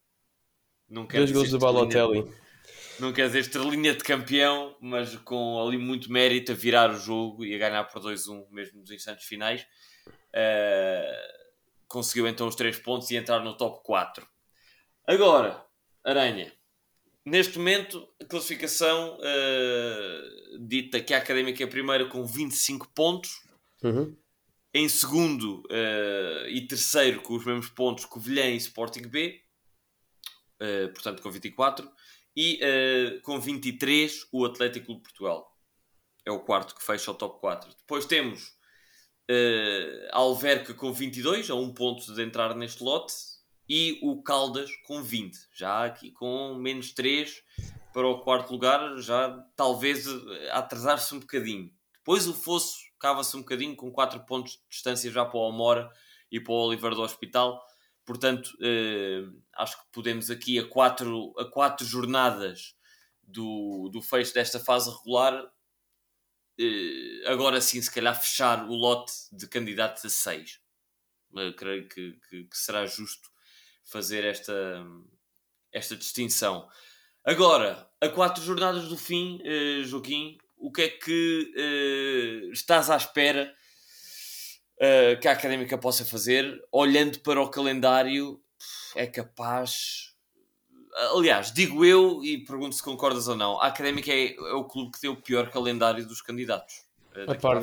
[0.88, 2.36] Não quero Dois gols do estrelinha- Balotelli.
[3.00, 7.44] não quer dizer estrelinha de campeão, mas com ali muito mérito a virar o jogo
[7.44, 9.66] e a ganhar por 2-1 mesmo nos instantes finais.
[10.34, 11.28] Eh,
[11.88, 14.28] conseguiu então os 3 pontos e entrar no top 4.
[15.08, 15.64] Agora,
[16.04, 16.52] Aranha,
[17.26, 20.22] neste momento a classificação eh,
[20.60, 23.44] dita que a Académica é a primeira com 25 pontos,
[23.84, 24.16] Uhum.
[24.74, 29.42] em segundo eh, e terceiro com os mesmos pontos Covilhã e Sporting B,
[30.60, 31.90] eh, portanto com 24,
[32.38, 32.60] e
[33.24, 35.58] com 23 o Atlético Clube de Portugal.
[36.26, 37.70] É o quarto que fecha o top 4.
[37.78, 38.54] Depois temos
[40.12, 43.14] a Alverca com 22, a um ponto de entrar neste lote,
[43.68, 47.42] e o Caldas com 20, já aqui com menos 3
[47.94, 51.74] para o quarto lugar, já talvez eh, atrasar-se um bocadinho.
[51.96, 55.90] Depois o Fosso cava-se um bocadinho com 4 pontos de distância já para o Amora
[56.32, 57.60] e para o Oliveira do Hospital.
[58.06, 59.24] Portanto, eh,
[59.56, 62.76] acho que podemos aqui a quatro, a quatro jornadas
[63.24, 65.44] do, do fecho desta fase regular,
[66.60, 70.60] eh, agora sim, se calhar, fechar o lote de candidatos a 6.
[71.58, 73.30] creio que, que- que será justo
[73.86, 74.84] fazer esta,
[75.72, 76.68] esta distinção.
[77.24, 82.98] Agora, a quatro jornadas do fim, eh, Joaquim, o que é que eh, estás à
[82.98, 83.54] espera
[84.80, 86.64] eh, que a Académica possa fazer?
[86.72, 88.42] Olhando para o calendário,
[88.96, 90.14] é capaz...
[91.14, 94.92] Aliás, digo eu, e pergunto se concordas ou não, a Académica é, é o clube
[94.92, 96.86] que tem o pior calendário dos candidatos.
[97.28, 97.60] A para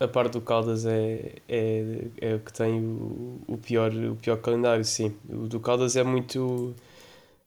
[0.00, 4.38] a parte, do Caldas é, é, é o que tem o, o, pior, o pior
[4.38, 5.14] calendário, sim.
[5.28, 6.74] O do Caldas é muito.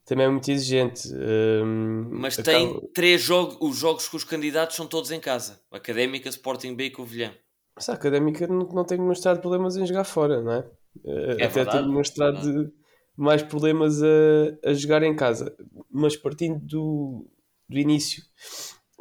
[0.05, 1.09] Também é muito exigente.
[1.13, 5.59] Hum, Mas tem três jogos, os jogos com os candidatos são todos em casa.
[5.71, 7.33] Académica, Sporting B e Covilhã.
[7.75, 10.69] Mas a académica não, não tem demonstrado problemas em jogar fora, não é?
[11.05, 12.71] Eh, Até verdade, tem demonstrado é
[13.17, 15.55] mais problemas a, a jogar em casa.
[15.89, 17.25] Mas partindo do,
[17.67, 18.23] do início,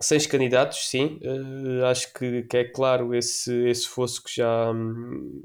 [0.01, 1.21] seis candidatos, sim.
[1.23, 5.43] Eh, acho que, que é claro esse, esse fosso que já, hum,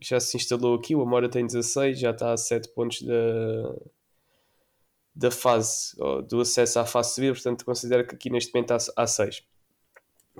[0.00, 0.94] já se instalou aqui.
[0.94, 3.74] O Amora tem 16, já está a 7 pontos da,
[5.14, 5.96] da fase,
[6.28, 9.42] do acesso à fase subida, portanto considero que aqui neste momento há, há 6.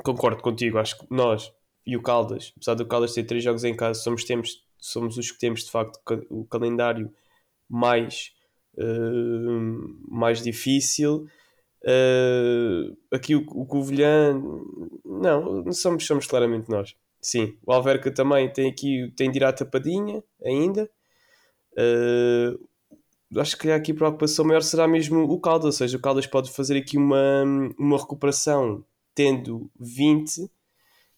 [0.05, 1.53] Concordo contigo, acho que nós
[1.87, 5.31] e o Caldas, apesar do Caldas ter três jogos em casa, somos, temos, somos os
[5.31, 7.13] que temos de facto o calendário
[7.69, 8.33] mais,
[8.75, 11.27] uh, mais difícil.
[11.83, 14.41] Uh, aqui o, o Covilhã,
[15.05, 16.95] não, somos, somos claramente nós.
[17.21, 20.91] Sim, o Alverca também tem aqui tem de ir à tapadinha ainda.
[21.73, 26.27] Uh, acho que aqui a preocupação maior será mesmo o Caldas, ou seja, o Caldas
[26.27, 27.45] pode fazer aqui uma,
[27.79, 30.51] uma recuperação tendo 20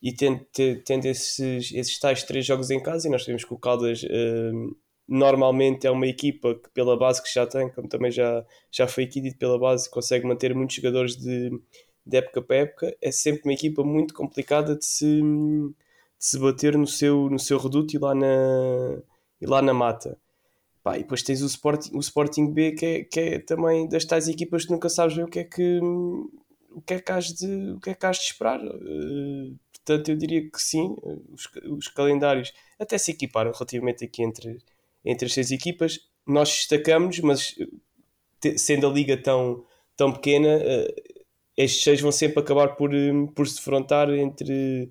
[0.03, 0.45] e tendo,
[0.85, 4.77] tendo esses, esses tais três jogos em casa, e nós sabemos que o Caldas uh,
[5.09, 9.05] normalmente é uma equipa que, pela base que já tem, como também já, já foi
[9.05, 11.51] aqui dito pela base, consegue manter muitos jogadores de,
[12.07, 15.75] de época para época, é sempre uma equipa muito complicada de se, de
[16.19, 19.03] se bater no seu, no seu reduto e lá na,
[19.41, 20.19] e lá na mata.
[20.83, 24.05] Pá, e depois tens o Sporting, o Sporting B, que é, que é também das
[24.05, 27.27] tais equipas que nunca sabes ver o que é que, o que, é que, has,
[27.27, 28.61] de, o que, é que has de esperar.
[28.61, 30.97] Uh, portanto, eu diria que sim,
[31.31, 34.59] os, os calendários até se equiparam relativamente aqui entre,
[35.05, 35.99] entre as seis equipas.
[36.27, 37.55] Nós destacamos, mas
[38.41, 39.65] te, sendo a liga tão,
[39.97, 41.23] tão pequena, uh,
[41.57, 42.91] estes seis vão sempre acabar por,
[43.35, 44.91] por se defrontar entre.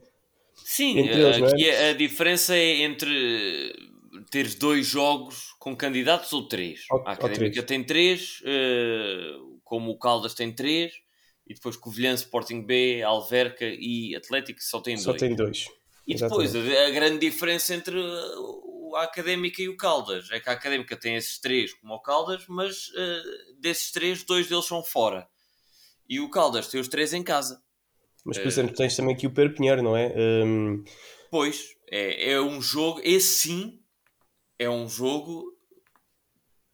[0.56, 1.90] Sim, entre eles, aqui é?
[1.90, 3.74] a diferença é entre
[4.30, 6.82] teres dois jogos com candidatos ou três.
[6.92, 7.66] Ou, a Académica três.
[7.66, 10.94] tem três, uh, como o Caldas tem três,
[11.48, 15.20] e depois Covilhã, Sporting B, Alverca e Atlético só tem só dois.
[15.20, 15.66] Só tem dois.
[16.12, 17.98] E depois a, a, grande diferença entre
[18.96, 22.46] a Académica e o Caldas é que a Académica tem esses três como o Caldas,
[22.48, 25.28] mas uh, desses três, dois deles são fora.
[26.10, 27.62] E o Caldas tem os três em casa.
[28.26, 30.14] Mas, por exemplo, tens também aqui o Pedro Pinheiro, não é?
[30.16, 30.84] Um...
[31.32, 33.80] Pois, é, é um jogo, esse sim,
[34.60, 35.58] é um jogo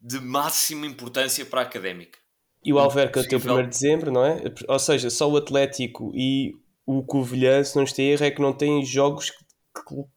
[0.02, 2.20] de máxima importância para a académica.
[2.64, 4.44] E o Alverca tem o 1 de dezembro, não é?
[4.68, 6.54] Ou seja, só o Atlético e
[6.88, 9.44] o Covilhã, se não estou erro, é que não têm jogos que,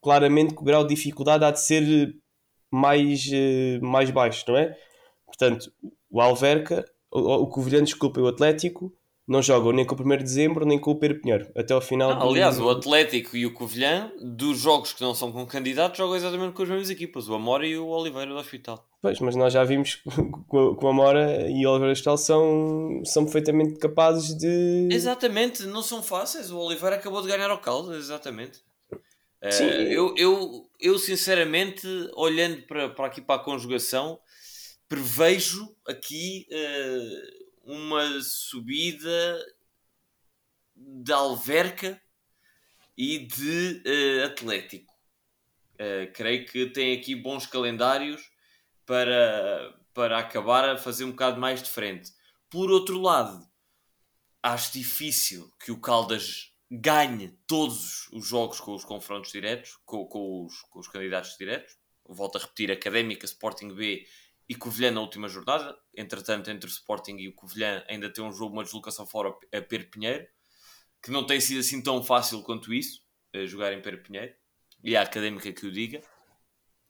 [0.00, 2.14] claramente com o grau de dificuldade há de ser
[2.70, 4.78] mais, eh, mais baixo, não é?
[5.26, 5.72] Portanto,
[6.09, 8.94] o Alverca, o, o Covilhã, desculpa, o Atlético
[9.26, 11.80] não jogam nem com o 1 de dezembro nem com o Pedro Pinheiro até ao
[11.80, 12.11] final.
[12.11, 16.16] Não, aliás, o Atlético e o Covilhã, dos jogos que não são com candidatos, jogam
[16.16, 18.85] exatamente com as mesmas equipas, o Amora e o Oliveira do Hospital.
[19.00, 20.02] Pois, mas nós já vimos
[20.50, 24.88] que o Amora e o Oliveira do Hospital são, são perfeitamente capazes de.
[24.90, 26.50] Exatamente, não são fáceis.
[26.50, 28.59] O Oliveira acabou de ganhar ao Caldas, exatamente.
[29.50, 29.64] Sim.
[29.64, 34.18] Uh, eu, eu, eu, sinceramente, olhando para, para aqui para a conjugação,
[34.88, 36.46] prevejo aqui.
[36.50, 39.46] Uh, uma subida
[40.75, 42.01] de Alverca
[42.96, 44.92] e de uh, Atlético.
[45.75, 48.31] Uh, creio que tem aqui bons calendários
[48.85, 52.12] para, para acabar a fazer um bocado mais de frente.
[52.51, 53.46] Por outro lado,
[54.42, 60.44] acho difícil que o Caldas ganhe todos os jogos com os confrontos diretos, com, com,
[60.44, 61.77] os, com os candidatos diretos.
[62.05, 64.07] Volto a repetir: Académica, Sporting B
[64.50, 65.78] e Covilhã na última jornada.
[65.96, 69.62] Entretanto, entre o Sporting e o Covilhã ainda tem um jogo, uma deslocação fora a
[69.62, 70.26] Pinheiro,
[71.00, 73.00] que não tem sido assim tão fácil quanto isso,
[73.46, 74.34] jogar em Pinheiro.
[74.82, 76.02] E a Académica que o diga.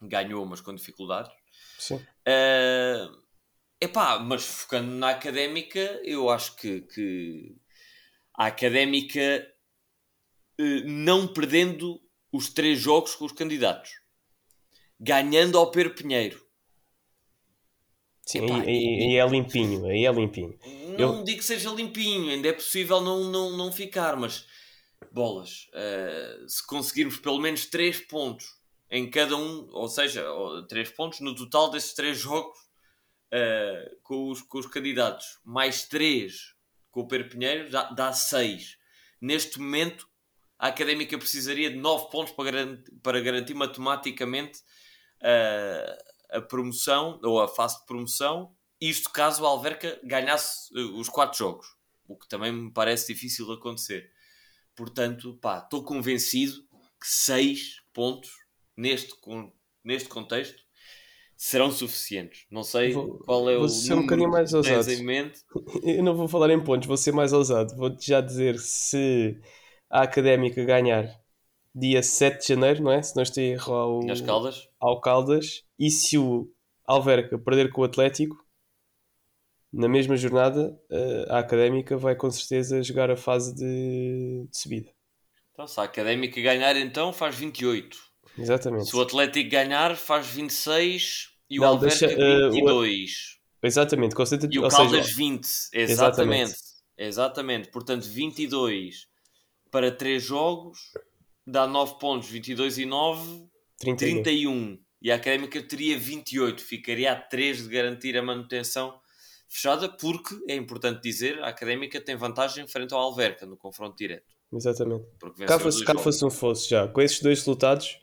[0.01, 1.31] Ganhou, mas com dificuldades.
[1.79, 1.97] Sim.
[1.97, 3.23] Uh,
[3.79, 7.57] epá, mas focando na Académica, eu acho que, que
[8.39, 9.55] a Académica,
[10.59, 12.01] uh, não perdendo
[12.33, 13.91] os três jogos com os candidatos,
[14.99, 16.49] ganhando ao Per Pinheiro,
[18.31, 20.57] Sim, Epá, aí, é limpinho, aí é limpinho.
[20.97, 21.25] Não eu...
[21.25, 24.47] digo que seja limpinho, ainda é possível não, não, não ficar, mas
[25.11, 28.57] bolas, uh, se conseguirmos pelo menos 3 pontos
[28.89, 30.25] em cada um, ou seja,
[30.69, 32.57] 3 pontos no total desses 3 jogos
[33.33, 36.55] uh, com, os, com os candidatos, mais 3
[36.93, 38.79] com o Pedro Pinheiro, dá, dá 6.
[39.21, 40.09] Neste momento,
[40.57, 44.61] a Académica precisaria de 9 pontos para, garantir, para garantir matematicamente
[45.21, 51.09] uh, a promoção ou a fase de promoção, isto caso o Alverca ganhasse uh, os
[51.09, 51.67] quatro jogos,
[52.09, 54.11] o que também me parece difícil de acontecer.
[54.75, 56.63] Portanto, pá, estou convencido
[57.01, 58.31] que seis pontos
[58.77, 59.15] neste,
[59.85, 60.63] neste contexto
[61.37, 62.47] serão suficientes.
[62.51, 64.91] Não sei vou, qual é vou o ser um bocadinho mais ousado.
[64.91, 65.41] em mente.
[65.83, 67.75] Eu não vou falar em pontos, vou ser mais ousado.
[67.77, 69.39] Vou-te já dizer se
[69.91, 71.19] a Académica ganhar
[71.75, 73.03] dia 7 de janeiro, não é?
[73.03, 74.69] Se não estou erro ao, Caldas.
[74.81, 75.63] Ao Caldas.
[75.79, 76.51] E se o
[76.87, 78.45] Alverca perder com o Atlético,
[79.73, 84.91] na mesma jornada, eh, a Académica vai com certeza jogar a fase de, de subida.
[85.53, 87.97] Então, se a Académica ganhar, então faz 28.
[88.39, 88.89] Exatamente.
[88.89, 93.11] Se o Atlético ganhar, faz 26 e não, o Alverca deixa, 22.
[93.11, 93.67] Uh, o...
[93.67, 95.17] Exatamente, concentra E o Caldas seja...
[95.17, 95.47] 20.
[95.47, 95.93] Exatamente.
[95.93, 96.55] exatamente.
[96.97, 97.69] Exatamente.
[97.71, 99.07] Portanto, 22
[99.71, 100.79] para 3 jogos
[101.47, 103.50] dá 9 pontos, 22 e 9,
[103.81, 104.23] 31.
[104.23, 104.79] 31.
[105.03, 109.01] E a Académica teria 28, ficaria a 3 de garantir a manutenção
[109.49, 114.37] fechada, porque é importante dizer, a Académica tem vantagem frente ao Alverca no confronto direto.
[114.53, 115.05] Exatamente.
[115.47, 116.87] Cava-se cava um fosso já.
[116.87, 117.99] Com esses dois resultados,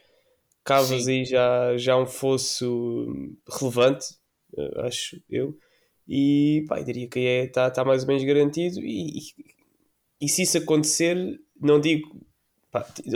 [0.63, 3.05] cavas aí já, já um fosso
[3.59, 4.05] relevante,
[4.57, 5.57] eh, acho eu.
[6.07, 8.79] E pá, diria que está é, tá mais ou menos garantido.
[8.79, 9.21] E, e,
[10.21, 12.25] e, se isso acontecer, não digo.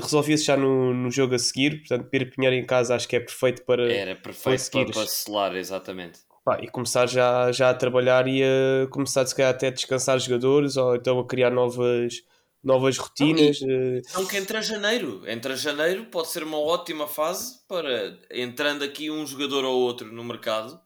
[0.01, 1.79] Resolvia-se já no, no jogo a seguir.
[1.79, 3.91] Portanto, Pinheiro em casa acho que é perfeito para.
[3.91, 6.19] Era perfeito para, para selar, exatamente.
[6.43, 10.17] Pá, e começar já, já a trabalhar e a começar, se calhar, até a descansar
[10.19, 12.23] jogadores ou então a criar novas
[12.63, 13.59] novas rotinas.
[13.61, 15.23] Então que entra janeiro.
[15.27, 20.23] Entra janeiro pode ser uma ótima fase para entrando aqui um jogador ou outro no
[20.23, 20.79] mercado.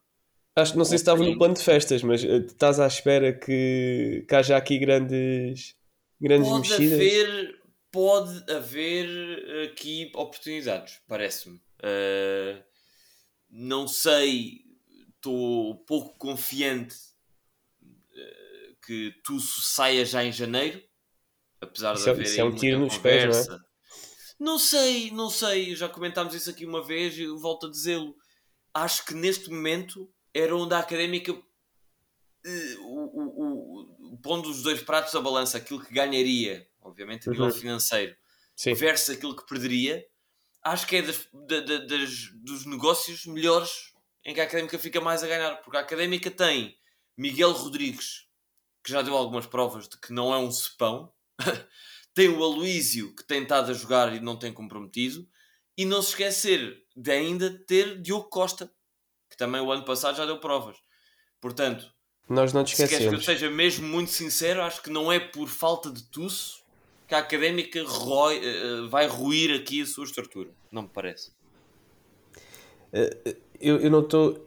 [0.57, 4.25] Acho, não sei se estava no plano de festas, mas eh, estás à espera que,
[4.27, 5.75] que haja aqui grandes,
[6.19, 6.93] grandes pode mexidas?
[6.93, 7.54] Haver,
[7.95, 9.07] pode haver
[9.63, 11.55] aqui oportunidades, parece-me.
[11.79, 12.61] Uh,
[13.49, 14.65] não sei,
[15.15, 16.97] estou pouco confiante
[17.81, 20.83] uh, que tu saia já em janeiro
[21.61, 23.59] apesar isso de é- haver isso é um tiro nos pés, não é?
[24.37, 28.13] Não sei, não sei, já comentámos isso aqui uma vez e volto a dizê-lo.
[28.73, 31.41] Acho que neste momento era onde a académica, uh,
[32.81, 37.47] o, o, o, pondo os dois pratos da balança, aquilo que ganharia, obviamente, a nível
[37.47, 37.51] uhum.
[37.51, 38.15] financeiro,
[38.55, 38.73] Sim.
[38.73, 40.05] versus aquilo que perderia,
[40.63, 45.27] acho que é das, das, dos negócios melhores em que a académica fica mais a
[45.27, 46.77] ganhar, porque a académica tem
[47.17, 48.27] Miguel Rodrigues,
[48.83, 51.11] que já deu algumas provas de que não é um cepão,
[52.13, 55.27] tem o Aloísio que tem estado a jogar e não tem comprometido.
[55.77, 58.71] E não se esquecer de ainda ter Diogo Costa,
[59.29, 60.77] que também o ano passado já deu provas.
[61.41, 61.93] Portanto,
[62.29, 62.91] nós não te esquecemos.
[62.91, 66.03] se queres que eu seja mesmo muito sincero, acho que não é por falta de
[66.03, 66.64] tuço
[67.07, 70.49] que a académica roi, uh, vai ruir aqui a sua estrutura.
[70.71, 71.31] Não me parece.
[72.93, 74.45] Uh, eu, eu não estou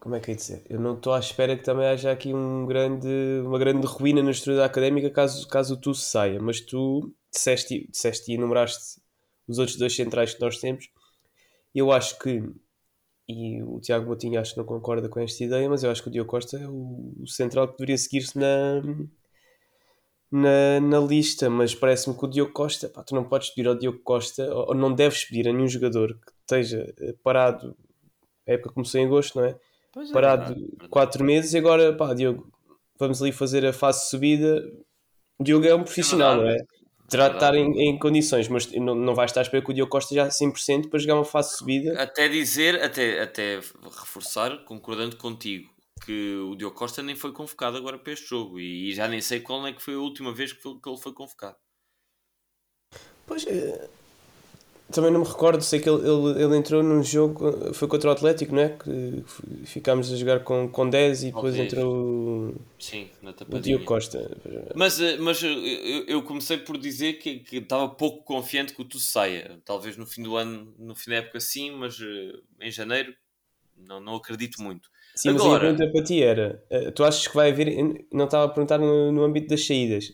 [0.00, 0.62] como é que é dizer?
[0.68, 3.08] Eu não estou à espera que também haja aqui um grande,
[3.44, 8.36] uma grande ruína na estrutura académica caso, caso tu saia, mas tu disseste, disseste e
[8.36, 9.00] enumeraste
[9.46, 10.88] os outros dois centrais que nós temos.
[11.74, 12.42] Eu acho que,
[13.28, 16.08] e o Tiago Botinho acho que não concorda com esta ideia, mas eu acho que
[16.08, 18.80] o Diogo Costa é o central que deveria seguir-se na,
[20.34, 21.48] na, na lista.
[21.48, 24.74] Mas parece-me que o Diogo Costa, pá, tu não podes pedir ao Diogo Costa, ou
[24.74, 27.76] não deves pedir a nenhum jogador que esteja parado
[28.46, 29.50] a época começou em agosto, não é?
[29.50, 30.54] É Parado
[30.90, 32.50] 4 meses e agora, pá, Diogo,
[32.98, 34.62] vamos ali fazer a fase de subida.
[35.38, 36.56] O Diogo é um profissional, é não é?
[37.08, 39.74] Terá de estar em, em, condições, mas não, não vai estar à espera que o
[39.74, 42.02] Diogo Costa já 100% para jogar uma fase de subida.
[42.02, 43.60] Até dizer, até, até
[44.00, 45.70] reforçar, concordando contigo,
[46.02, 49.40] que o Diogo Costa nem foi convocado agora para este jogo e, já nem sei
[49.40, 51.56] qual é que foi a última vez que, ele foi convocado.
[53.26, 53.88] Pois, é
[54.92, 58.12] também não me recordo, sei que ele, ele, ele, entrou num jogo, foi contra o
[58.12, 58.68] Atlético, não é?
[58.68, 59.24] Que
[59.66, 63.08] ficámos a jogar com, com 10 e depois entrou Sim,
[63.50, 64.30] o Diogo Costa.
[64.74, 68.84] Mas, eh, mas eh, eu, comecei por dizer que, que estava pouco confiante que o
[68.84, 69.60] tu saia.
[69.64, 73.14] Talvez no fim do ano, no fim da época sim, mas eh, em janeiro
[73.76, 74.90] não, não acredito muito.
[75.14, 78.44] Sim, Agora, mas a pergunta para ti era: tu achas que vai haver, não estava
[78.46, 80.12] a perguntar no, no âmbito das saídas,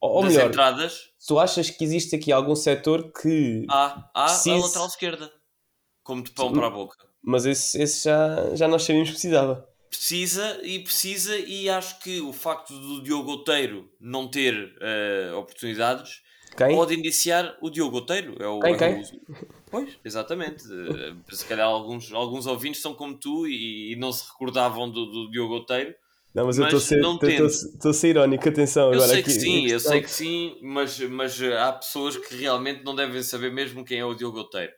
[0.00, 1.10] ou das melhor, entradas.
[1.26, 3.66] Tu achas que existe aqui algum setor que.
[3.68, 4.50] Há, há precise...
[4.56, 5.32] a lateral esquerda.
[6.02, 6.96] Como de pão para a boca.
[7.22, 9.68] Mas esse, esse já, já nós sabíamos que precisava.
[9.90, 16.22] Precisa e precisa, e acho que o facto do Diogo Oteiro não ter uh, oportunidades
[16.56, 16.74] quem?
[16.74, 18.34] pode indiciar o Diogo Oteiro.
[18.40, 19.02] É o, quem, quem?
[19.02, 19.04] o...
[19.70, 20.64] Pois, exatamente.
[20.64, 25.06] Uh, se calhar alguns, alguns ouvintes são como tu e, e não se recordavam do,
[25.06, 25.94] do Diogo Oteiro
[26.36, 28.88] não, mas, mas eu estou a ser irónico, atenção.
[28.88, 32.36] Eu agora sei aqui, que sim, eu sei que sim, mas, mas há pessoas que
[32.36, 34.70] realmente não devem saber mesmo quem é o Diogo Oteiro.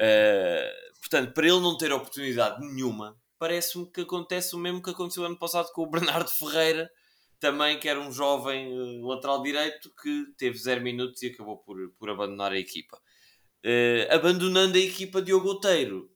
[0.00, 5.22] Uh, portanto, para ele não ter oportunidade nenhuma, parece-me que acontece o mesmo que aconteceu
[5.26, 6.90] ano passado com o Bernardo Ferreira,
[7.38, 11.76] também que era um jovem uh, lateral direito que teve 0 minutos e acabou por,
[11.98, 12.96] por abandonar a equipa.
[13.64, 16.10] Uh, abandonando a equipa Diogo Oteiro,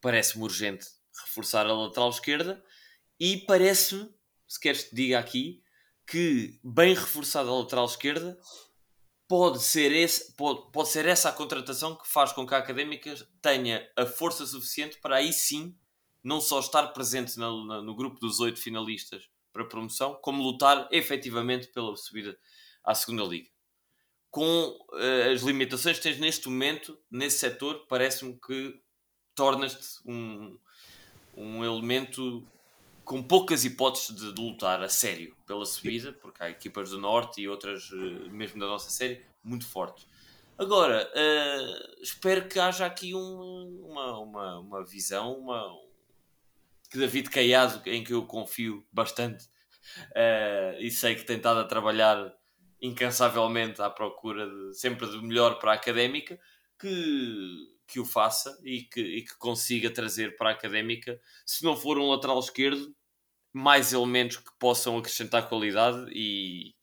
[0.00, 0.86] parece-me urgente
[1.24, 2.62] reforçar a lateral esquerda
[3.18, 4.08] e parece-me,
[4.48, 5.62] se queres te diga aqui,
[6.06, 8.38] que bem reforçada a lateral esquerda
[9.28, 13.14] pode ser, esse, pode, pode ser essa a contratação que faz com que a Académica
[13.40, 15.74] tenha a força suficiente para aí sim
[16.22, 21.96] não só estar presente no grupo dos oito finalistas para promoção, como lutar efetivamente pela
[21.96, 22.36] subida
[22.84, 23.48] à segunda liga.
[24.30, 28.80] Com uh, as limitações que tens neste momento, nesse setor, parece-me que
[29.34, 30.58] tornas-te um,
[31.36, 32.46] um elemento
[33.04, 37.40] com poucas hipóteses de, de, lutar a sério pela subida, porque há equipas do Norte
[37.40, 40.06] e outras, eh, mesmo da nossa série, muito fortes.
[40.56, 45.66] Agora, uh, espero que haja aqui um, uma, uma, uma visão, uma,
[46.92, 49.46] que David Caiado, em que eu confio bastante,
[50.10, 52.30] uh, e sei que tem estado a trabalhar
[52.82, 56.38] incansavelmente à procura de, sempre do melhor para a académica,
[56.78, 61.74] que, que o faça e que, e que consiga trazer para a académica, se não
[61.74, 62.94] for um lateral esquerdo,
[63.54, 66.74] mais elementos que possam acrescentar qualidade e,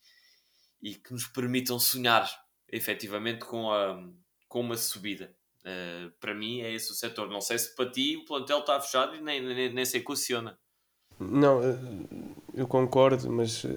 [0.82, 2.28] e que nos permitam sonhar
[2.68, 4.02] efetivamente com, a,
[4.48, 5.36] com uma subida.
[5.66, 7.30] Uh, para mim é esse o setor.
[7.30, 10.58] Não sei se para ti o plantel está fechado e nem, nem, nem se equaciona.
[11.20, 11.78] Não, eh,
[12.54, 13.70] eu concordo, mas eh,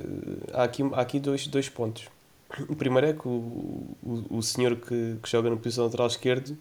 [0.53, 2.09] há aqui, há aqui dois, dois pontos.
[2.69, 6.57] O primeiro é que o, o, o senhor que, que joga no posição lateral esquerdo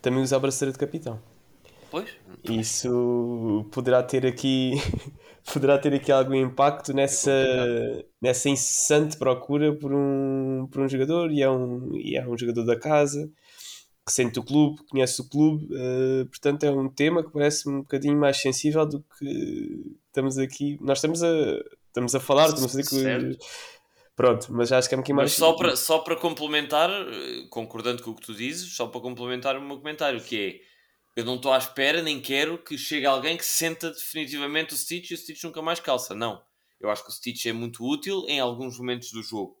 [0.00, 1.18] também usa a braceira de capitão.
[1.90, 2.10] Pois.
[2.44, 4.72] Isso poderá ter aqui
[5.52, 11.30] poderá ter aqui algum impacto nessa, é nessa incessante procura por um, por um jogador
[11.32, 13.30] e é um, e é um jogador da casa
[14.12, 18.18] sente o clube, conhece o clube, uh, portanto é um tema que parece um bocadinho
[18.18, 20.78] mais sensível do que estamos aqui.
[20.80, 21.28] Nós estamos a,
[21.86, 23.38] estamos a falar, estamos a dizer que.
[24.16, 25.30] Pronto, mas acho que é um bocadinho mais.
[25.30, 29.00] Mas só para, só para complementar, eh, concordando com o que tu dizes, só para
[29.00, 30.74] complementar o meu comentário, que é
[31.16, 35.10] eu não estou à espera, nem quero que chegue alguém que senta definitivamente o Stitch
[35.10, 36.14] e o Stitch nunca mais calça.
[36.14, 36.42] Não.
[36.80, 39.56] Eu acho que o Stitch é muito útil em alguns momentos do jogo.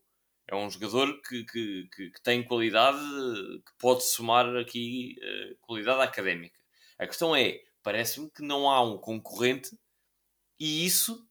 [0.46, 6.02] É um jogador que, que, que, que tem qualidade, que pode somar aqui uh, qualidade
[6.02, 6.58] académica.
[6.98, 9.70] A questão é, parece-me que não há um concorrente
[10.58, 11.26] e isso,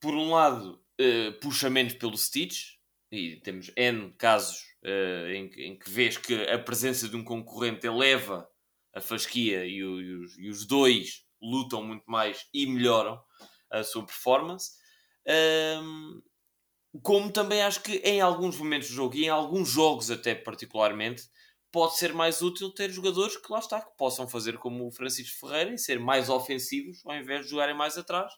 [0.00, 2.74] por um lado, uh, puxa menos pelo Stitch,
[3.10, 7.86] e temos N casos uh, em, em que vês que a presença de um concorrente
[7.86, 8.48] eleva
[8.92, 13.20] a fasquia e, o, e, os, e, os, dois lutam muito mais e melhoram
[13.70, 14.72] a sua performance.
[15.26, 16.22] Um,
[17.02, 21.28] como também acho que em alguns momentos do jogo e em alguns jogos até particularmente
[21.72, 25.40] pode ser mais útil ter jogadores que lá está, que possam fazer como o Francisco
[25.40, 28.32] Ferreira e ser mais ofensivos ao invés de jogarem mais atrás.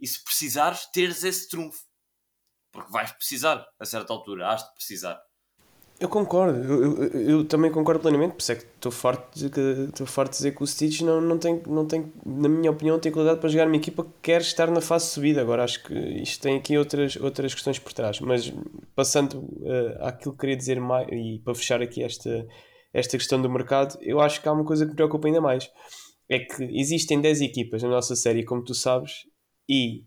[0.00, 1.84] E se precisares teres esse trunfo.
[2.72, 5.20] Porque vais precisar a certa altura, has de precisar
[6.00, 9.84] eu concordo, eu, eu, eu, também concordo plenamente, por isso é que estou farto de,
[9.84, 12.98] estou farto de dizer que o Stitch não, não, tem, não tem, na minha opinião,
[12.98, 15.42] tem qualidade para jogar uma equipa que quer estar na fase subida.
[15.42, 18.50] Agora acho que isto tem aqui outras, outras questões por trás, mas
[18.94, 22.48] passando uh, àquilo que queria dizer mais, e para fechar aqui esta,
[22.94, 25.70] esta questão do mercado, eu acho que há uma coisa que me preocupa ainda mais.
[26.30, 29.26] É que existem 10 equipas na nossa série, como tu sabes,
[29.68, 30.06] e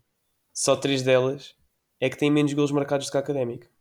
[0.52, 1.54] só 3 delas
[2.02, 3.73] é que têm menos golos marcados do que a Académica.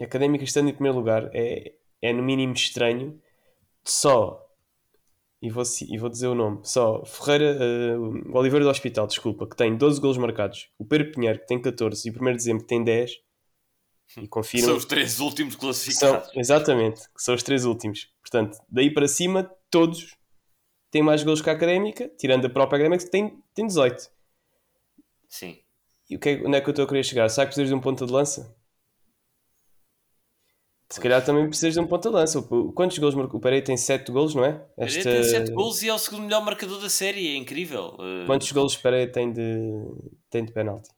[0.00, 1.72] A Académica estando em primeiro lugar é,
[2.02, 3.20] é no mínimo estranho.
[3.84, 4.46] Só,
[5.40, 9.56] e vou, e vou dizer o nome, só Ferreira, uh, Oliveira do Hospital, desculpa, que
[9.56, 10.68] tem 12 golos marcados.
[10.78, 13.12] O Pedro Pinheiro, que tem 14, e o 1 de dezembro, que tem 10.
[14.18, 16.30] E confirmo, são os três últimos classificados.
[16.30, 18.08] São, exatamente, são os três últimos.
[18.20, 20.16] Portanto, daí para cima, todos
[20.90, 24.10] têm mais golos que a Académica, tirando a própria Académica, que tem, tem 18.
[25.28, 25.58] Sim.
[26.08, 27.28] E o que é, onde é que eu estou a querer chegar?
[27.28, 28.56] Será que precisas de um ponta de lança?
[30.88, 32.40] Se calhar também precisas de um ponta de lança.
[32.74, 33.38] Quantos gols marcou?
[33.38, 34.64] O Pereira tem 7 gols, não é?
[34.78, 35.02] Esta...
[35.02, 37.96] Pereira tem 7 gols e é o segundo melhor marcador da série, é incrível.
[37.98, 39.42] Uh, Quantos gols o Pereira tem de,
[40.30, 40.88] tem de penalti?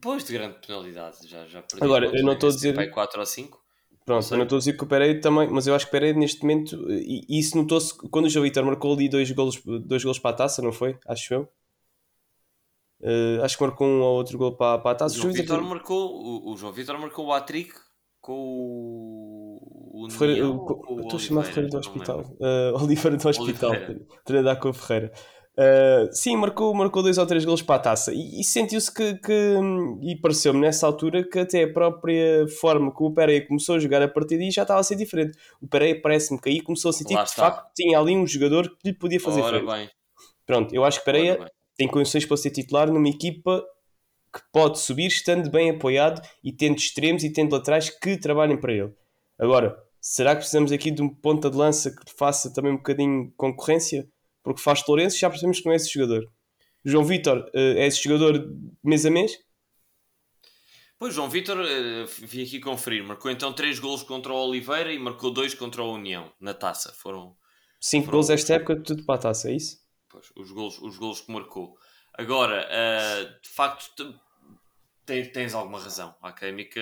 [0.00, 1.84] Pois, de grande penalidade, já, já perdi.
[1.84, 2.90] Agora, eu não estou a dizer.
[2.90, 3.66] 4 ou 5.
[4.04, 5.92] Pronto, eu não estou a dizer que o Pereira também, mas eu acho que o
[5.92, 10.02] Pereira neste momento, e isso notou-se quando o João Vitor marcou ali dois golos, dois
[10.02, 10.96] golos para a taça, não foi?
[11.06, 11.48] Acho eu.
[13.00, 15.16] Uh, acho que marcou um ou outro gol para, para a taça.
[15.16, 17.74] O João Vitor marcou, o, o João Vitor marcou o hat-trick
[18.20, 19.35] com o.
[20.04, 22.20] o Ferreira, estou a chamar Ferreira do Hospital.
[22.38, 23.72] Uh, Oliveira do Hospital.
[24.24, 25.12] Treinar com o Ferreira.
[25.58, 29.14] Uh, sim, marcou, marcou dois ou três golos para a taça e, e sentiu-se que,
[29.14, 29.58] que,
[30.02, 34.02] e pareceu-me nessa altura que até a própria forma que o Pereira começou a jogar
[34.02, 35.38] a partir daí já estava a ser diferente.
[35.62, 38.26] O Pereira parece-me que aí começou a sentir Lá que de facto tinha ali um
[38.26, 39.72] jogador que lhe podia fazer Ora frente.
[39.72, 39.90] Bem.
[40.44, 43.64] Pronto, eu acho que Pereira tem condições para ser titular numa equipa
[44.34, 48.74] que pode subir estando bem apoiado e tendo extremos e tendo laterais que trabalhem para
[48.74, 48.92] ele.
[49.38, 53.32] Agora, será que precisamos aqui de um ponta de lança que faça também um bocadinho
[53.36, 54.08] concorrência?
[54.40, 56.30] Porque faz Lourenço já percebemos que não é esse jogador.
[56.84, 58.48] João Vitor eh, é esse jogador
[58.84, 59.36] mês a mês?
[60.96, 64.98] Pois, João Vitor, uh, vim aqui conferir, marcou então 3 golos contra o Oliveira e
[64.98, 66.92] marcou 2 contra a União na taça.
[66.92, 67.36] Foram
[67.80, 69.84] 5 golos esta época, tudo para a taça, é isso?
[70.08, 71.76] Pois, os golos, os golos que marcou.
[72.14, 74.14] Agora, uh, de facto,
[75.04, 76.14] tens, tens alguma razão.
[76.22, 76.80] A Académica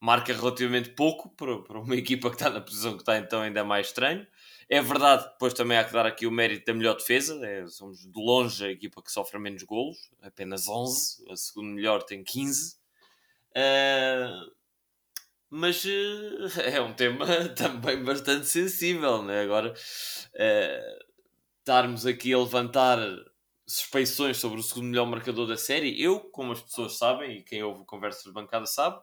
[0.00, 3.62] marca relativamente pouco para, para uma equipa que está na posição que está, então ainda
[3.62, 4.26] mais estranho.
[4.68, 7.44] É verdade, depois também há que dar aqui o mérito da melhor defesa.
[7.44, 11.24] É, somos de longe a equipa que sofre menos golos, apenas 11.
[11.28, 12.76] A segunda melhor tem 15.
[13.50, 14.52] Uh,
[15.50, 17.26] mas uh, é um tema
[17.56, 19.42] também bastante sensível, né?
[19.42, 21.04] Agora, uh,
[21.58, 22.98] estarmos aqui a levantar
[23.66, 27.62] suspeições sobre o segundo melhor marcador da série, eu, como as pessoas sabem, e quem
[27.62, 29.00] ouve conversas de bancada sabe,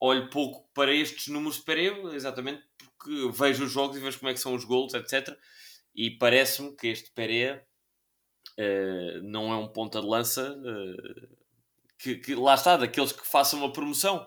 [0.00, 4.30] olho pouco para estes números de Pereira, exatamente porque vejo os jogos e vejo como
[4.30, 5.36] é que são os gols, etc.
[5.94, 7.66] E parece-me que este Pereira
[8.58, 11.36] uh, não é um ponta de lança uh,
[11.98, 14.26] que, que, lá está, daqueles que façam uma promoção,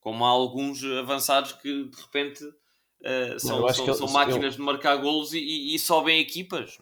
[0.00, 4.58] como há alguns avançados que de repente uh, são, são, são máquinas eu...
[4.58, 6.78] de marcar golos e, e, e sobem equipas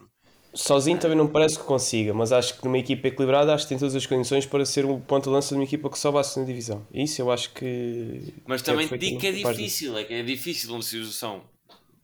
[0.53, 3.77] sozinho também não parece que consiga, mas acho que numa equipa equilibrada acho que tem
[3.77, 6.23] todas as condições para ser um ponto de lança de uma equipa que sobe à
[6.23, 6.85] segunda divisão.
[6.93, 8.33] Isso eu acho que.
[8.45, 11.43] Mas também te digo que é difícil, é que é difícil uma situação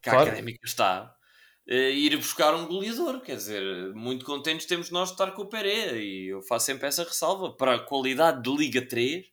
[0.02, 0.20] que claro.
[0.20, 1.14] a académica está
[1.70, 3.22] uh, ir buscar um goleador.
[3.22, 6.88] Quer dizer, muito contentes temos nós de estar com o Pereira e eu faço sempre
[6.88, 7.56] essa ressalva.
[7.56, 9.26] Para a qualidade de Liga 3,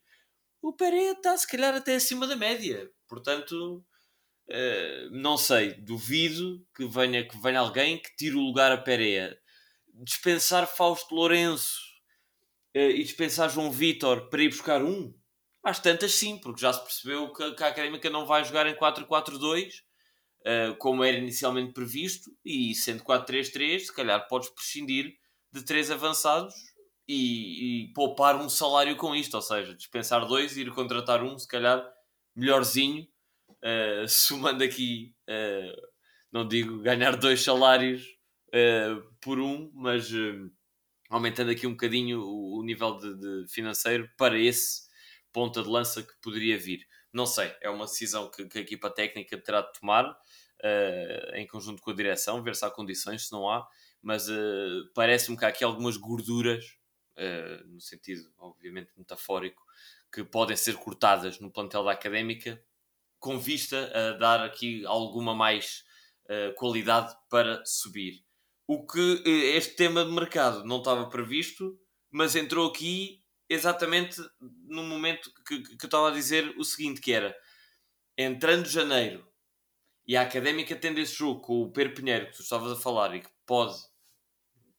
[0.61, 2.91] o Pereira está se calhar até acima da média.
[3.09, 3.85] Portanto
[4.49, 9.39] Uh, não sei, duvido que venha, que venha alguém que tire o lugar a Pereira.
[9.95, 11.79] Dispensar Fausto Lourenço
[12.77, 15.15] uh, e dispensar João Vitor para ir buscar um?
[15.63, 18.75] Às tantas sim, porque já se percebeu que, que a Académica não vai jogar em
[18.75, 19.83] 4-4-2 uh,
[20.45, 25.15] eh, como era inicialmente previsto e sendo 4-3-3, se calhar podes prescindir
[25.51, 26.55] de três avançados
[27.09, 31.39] e, e, poupar um salário com isto, ou seja, dispensar dois e ir contratar um,
[31.39, 31.83] se calhar
[32.37, 33.07] melhorzinho
[33.65, 35.89] uh, somando aqui, uh,
[36.31, 38.05] não digo ganhar dois salários
[38.49, 40.11] uh, por um, mas
[41.09, 44.83] aumentando aqui um bocadinho o, o nível de, de, financeiro para esse
[45.33, 46.87] ponta de lança que poderia vir.
[47.13, 50.17] Não sei, é uma decisão que, que a equipa técnica terá de tomar
[51.35, 53.69] em conjunto com a direção, ver se há condições, se não há,
[54.01, 54.29] mas
[54.95, 56.65] parece-me que há aqui algumas gorduras,
[57.67, 59.63] no sentido obviamente metafórico,
[60.11, 62.59] que podem ser cortadas no plantel da académica
[63.25, 65.83] com vista a dar aqui alguma mais
[66.27, 68.23] uh, qualidade para subir.
[68.67, 74.21] O que uh, este tema de mercado não estava previsto, mas entrou aqui exatamente
[74.67, 77.35] no momento que, que, eu estava a dizer o seguinte, que era
[78.15, 79.27] entrando janeiro
[80.07, 83.17] e a Académica tendo esse jogo com o Pedro Pinheiro que tu estavas a falar
[83.17, 83.75] e que pode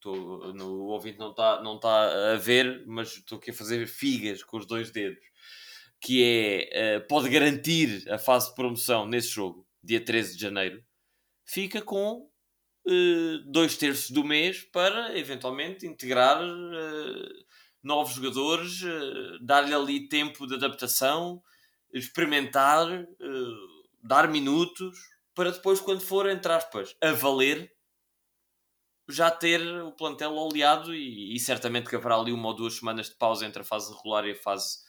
[0.06, 4.44] no, o ouvinte não está não tá a ver, mas estou aqui a fazer figas
[4.44, 5.26] com os dois dedos
[6.06, 10.86] que é, uh, pode garantir a fase de promoção nesse jogo, dia 13 de janeiro,
[11.44, 12.30] fica com
[12.88, 17.46] uh, dois terços do mês para eventualmente integrar uh,
[17.82, 18.82] novos jogadores,
[19.42, 21.42] dar-lhe ali tempo de adaptação,
[21.94, 22.88] experimentar,
[24.02, 24.98] dar minutos,
[25.36, 27.72] para depois, quando for, entre aspas, a valer,
[29.08, 33.10] já ter o plantel oleado e, e certamente que haverá ali uma ou duas semanas
[33.10, 34.85] de pausa entre a fase regular e a fase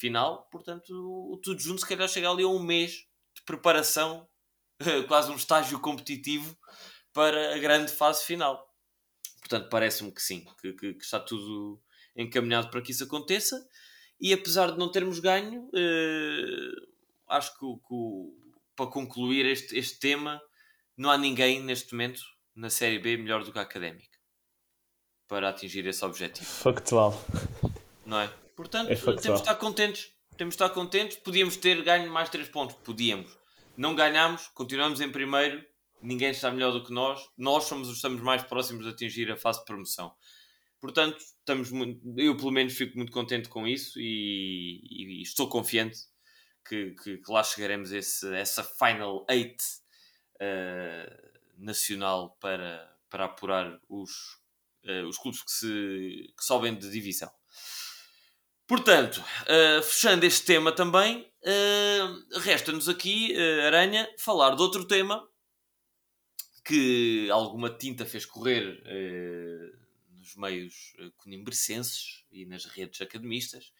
[0.00, 4.26] final, portanto, tudo junto se calhar chega ali a um mês de preparação,
[5.06, 6.56] quase um estágio competitivo
[7.12, 8.66] para a grande fase final.
[9.40, 11.80] Portanto, parece-me que sim, que, que, que, está tudo
[12.16, 13.68] encaminhado para que isso aconteça.
[14.20, 16.86] E apesar de não termos ganho, eh,
[17.28, 20.40] acho que, que, para concluir este, este tema,
[20.96, 22.22] não há ninguém neste momento
[22.54, 24.18] na Série B melhor do que a Académica
[25.26, 26.46] para atingir esse objetivo.
[26.46, 27.14] Factual.
[28.04, 28.32] Não é?
[28.60, 30.12] Portanto, é temos de estar contentes.
[30.36, 31.16] Temos de estar contentes.
[31.16, 32.76] Podíamos ter ganho mais 3 pontos.
[32.84, 33.34] Podíamos.
[33.74, 35.64] Não ganhámos, continuamos em primeiro.
[36.02, 37.26] Ninguém está melhor do que nós.
[37.38, 40.14] Nós somos os estamos mais próximos de atingir a fase de promoção.
[40.78, 45.98] Portanto, estamos muito, eu pelo menos fico muito contente com isso e, e estou confiante
[46.68, 49.56] que, que, que, lá chegaremos a esse, essa Final 8 uh,
[50.38, 54.10] eh, nacional para, para apurar os,
[54.84, 57.30] uh, os clubes que, se, que sobem de divisão.
[58.70, 65.28] Portanto, uh, fechando este tema também, uh, resta-nos aqui, uh, Aranha, falar de outro tema
[66.64, 68.80] que alguma tinta fez correr
[70.20, 73.72] nos meios conimbricenses e nas redes academistas,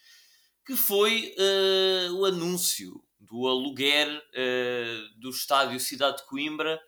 [0.66, 1.36] que foi
[2.18, 4.08] o anúncio do aluguer
[5.18, 6.80] do estádio Cidade de Coimbra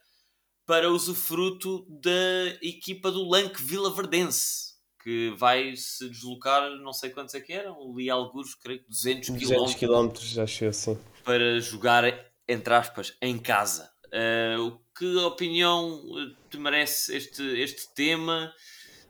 [0.67, 4.72] para usufruto da equipa do Lanque Vila Verdense
[5.03, 9.31] que vai se deslocar, não sei quantos é que eram, li alguns, creio que 200
[9.31, 9.39] km.
[9.39, 10.99] 200 km, acho assim.
[11.25, 12.05] Para jogar,
[12.49, 13.91] entre aspas, em casa.
[14.07, 16.03] Uh, que opinião
[16.51, 18.53] te merece este, este tema?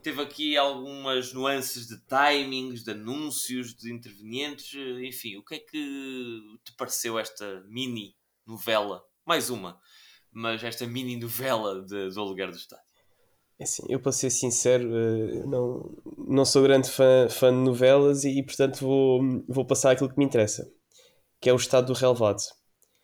[0.03, 6.41] Teve aqui algumas nuances de timings, de anúncios, de intervenientes, enfim, o que é que
[6.65, 9.05] te pareceu esta mini novela?
[9.25, 9.79] Mais uma,
[10.33, 12.92] mas esta mini novela de, do aluguer do estádio.
[13.59, 15.91] É assim, eu para ser sincero, eh, não,
[16.27, 20.25] não sou grande fã, fã de novelas e, portanto vou, vou passar aquilo que me
[20.25, 20.71] interessa,
[21.41, 22.43] que é o estado do relevado.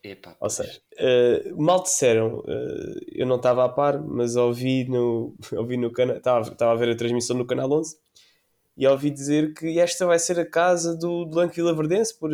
[0.03, 5.35] Epá, Ou seja, eh, mal disseram, eh, eu não estava a par, mas ouvi no,
[5.57, 7.97] ouvi no canal, estava, estava a ver a transmissão no canal 11
[8.77, 12.31] e ouvi dizer que esta vai ser a casa do, Lanque Vila Verdense por,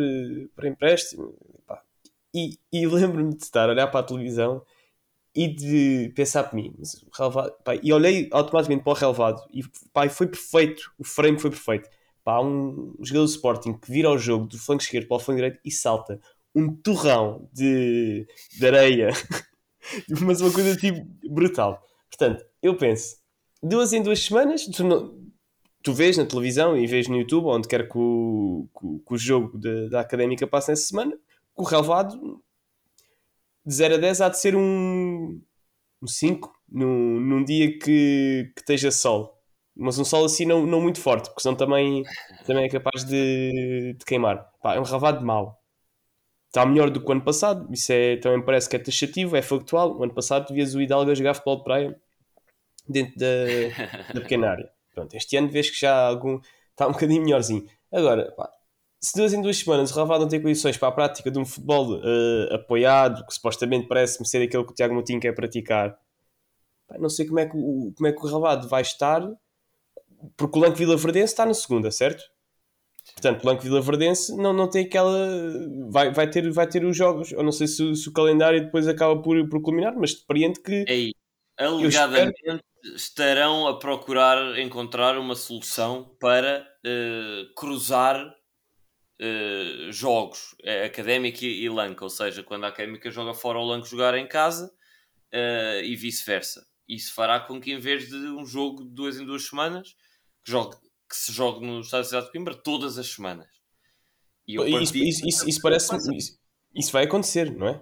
[0.55, 1.33] por empréstimo.
[2.33, 4.61] E, e lembro-me de estar a olhar para a televisão
[5.35, 9.41] e de pensar para mim, mas o relevado, pá, e olhei automaticamente para o relevado
[9.53, 11.89] e pá, foi perfeito, o frame foi perfeito.
[12.23, 15.37] Pá, um jogador do Sporting que vira ao jogo do flanco esquerdo para o flanco
[15.41, 16.19] direito e salta
[16.55, 18.25] um torrão de,
[18.57, 19.09] de areia,
[20.21, 21.81] mas uma coisa tipo brutal.
[22.09, 23.17] Portanto, eu penso,
[23.61, 25.13] duas em duas semanas, tu, não-
[25.83, 29.13] tu vês na televisão e vês no YouTube, onde quer que o, que o- que
[29.13, 32.41] o jogo de- da académica passe nessa semana, que o relevado
[33.65, 35.41] de 0 a 10 há de ser um,
[36.01, 39.35] um 5 num, num dia que, que esteja sol.
[39.75, 42.03] Mas um sol assim não, não muito forte, porque senão também,
[42.45, 44.49] também é capaz de, de queimar.
[44.61, 45.61] Pá, é um relevado mau.
[46.47, 49.41] Está melhor do que o ano passado, isso é, também parece que é taxativo, é
[49.41, 49.97] factual.
[49.97, 52.01] O ano passado vias o Hidalgo a jogar futebol de praia
[52.87, 54.71] dentro da, da pequena área.
[54.93, 56.39] Pronto, este ano vês que já algum,
[56.71, 57.67] está um bocadinho melhorzinho.
[57.91, 58.49] Agora, pá,
[59.01, 61.45] se duas em duas semanas o Ravado não tem condições para a prática de um
[61.45, 65.97] futebol eh, apoiado, que supostamente parece-me ser aquele que o Tiago Moutinho quer praticar,
[66.99, 69.21] não sei como é que o, como é que o Ravado vai estar,
[70.37, 72.23] porque o Lanco Vila Verdense está na segunda, certo?
[73.13, 75.27] Portanto, o Lanco Vila Verdense não, não tem aquela.
[75.89, 77.31] Vai, vai, ter, vai ter os jogos.
[77.31, 80.59] Eu não sei se, o- se o calendário depois acaba por, por culminar, mas depreendo
[80.61, 80.83] que.
[80.87, 81.11] Ei,
[81.57, 82.41] alegadamente
[82.95, 88.33] estarão a procurar encontrar uma solução para eh, cruzar
[89.19, 93.65] eh, jogos eh, Académica e, e Lanca, ou seja, quando a Académica joga fora o
[93.65, 94.71] Lanco jogar em casa
[95.31, 96.65] eh, e vice-versa.
[96.87, 99.95] Isso fará com que em vez de um jogo de duas em duas semanas,
[100.43, 100.75] que, jogue,
[101.09, 103.47] que se jogue no Estádio de Cidade de Coimbra todas as semanas.
[104.47, 106.39] E Isso, isso, isso, isso parece isso,
[106.75, 107.81] isso vai acontecer, não é?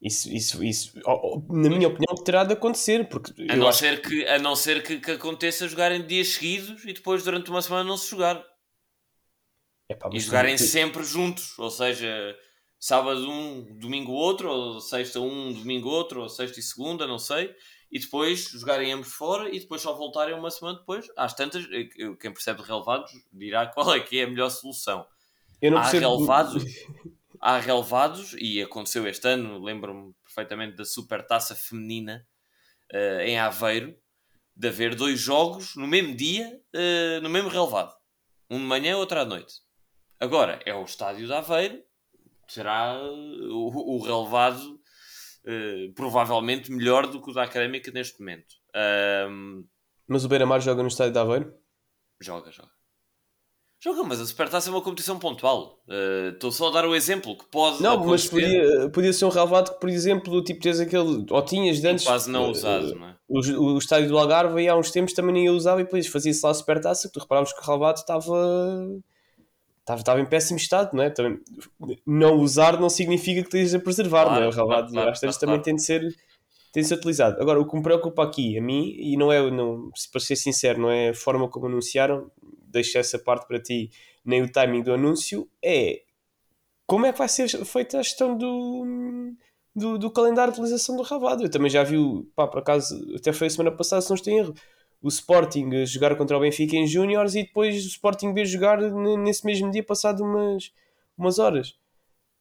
[0.00, 0.92] Isso, isso, isso
[1.50, 4.82] na minha opinião, terá de acontecer, porque A não acho ser, que, a não ser
[4.82, 8.42] que, que aconteça jogarem dias seguidos e depois durante uma semana não se jogar.
[9.90, 11.58] Epá, E jogarem tu- sempre juntos.
[11.58, 12.36] Ou seja,
[12.78, 17.54] sábado um, domingo outro, ou sexta um, domingo outro, ou sexta e segunda, não sei.
[17.90, 21.08] E depois jogarem ambos fora e depois só voltarem uma semana depois.
[21.16, 21.88] Às tantas, eh,
[22.20, 25.04] quem percebe de relevados dirá qual é que é a melhor solução.
[25.60, 26.14] eu não há percebo.
[26.14, 26.64] relevados,
[27.40, 32.24] há relevados, e aconteceu este ano, lembro-me perfeitamente da Supertaça Feminina
[32.92, 33.96] eh, em Aveiro,
[34.54, 37.92] de haver dois jogos no mesmo dia, eh, no mesmo relevado.
[38.48, 39.54] Um de manhã, outro à noite.
[40.20, 41.82] Agora, é o estádio de Aveiro,
[42.46, 44.78] será eh, o, o relevado
[45.46, 48.54] eh, provavelmente melhor do que o da Académica neste momento.
[48.74, 49.64] Ahm,
[50.06, 51.54] Mas o Beira-Mar joga no estádio de Aveiro?
[52.20, 52.68] Joga, joga.
[53.82, 55.80] Joga, mas a Supertaça é uma competição pontual.
[55.88, 58.30] Uh, Estou só a dar o exemplo que pode Não, mas acontecer
[58.68, 61.24] podia, podia ser um relevado que, por exemplo, tipo, tens aquele.
[61.30, 62.04] Ou tinhas de antes.
[62.04, 63.16] quase não eh, usado, não é?
[63.26, 63.38] O,
[63.72, 66.54] o estádio do Algarve há uns tempos também ninguém usava e depois fazia-se lá a
[66.54, 69.00] supertaça que tu reparavas que o relevado estava
[69.80, 71.10] estava, estava em péssimo estado, não é?
[71.10, 71.40] Também,
[72.06, 74.48] não usar não significa que estejas a preservar, Claro, não é?
[74.48, 76.02] O relevado claro, claro, claro, também tem de ser
[76.72, 77.40] tem de ser utilizado.
[77.40, 80.80] Agora, o que me preocupa aqui, a mim, e não é, não, para ser sincero,
[80.80, 82.30] não é a forma como anunciaram,
[82.64, 83.90] deixo essa parte para ti,
[84.24, 86.02] nem o timing do anúncio, é
[86.86, 89.34] como é que vai ser feita a gestão do,
[89.74, 91.42] do, do calendário de utilização do Ravado.
[91.42, 91.96] Eu também já vi,
[92.36, 94.54] pá, por acaso, até foi a semana passada, se não estou em erro,
[95.02, 98.80] o Sporting jogar contra o Benfica em Júniores e depois o Sporting B jogar
[99.18, 100.72] nesse mesmo dia, passado umas,
[101.16, 101.78] umas horas.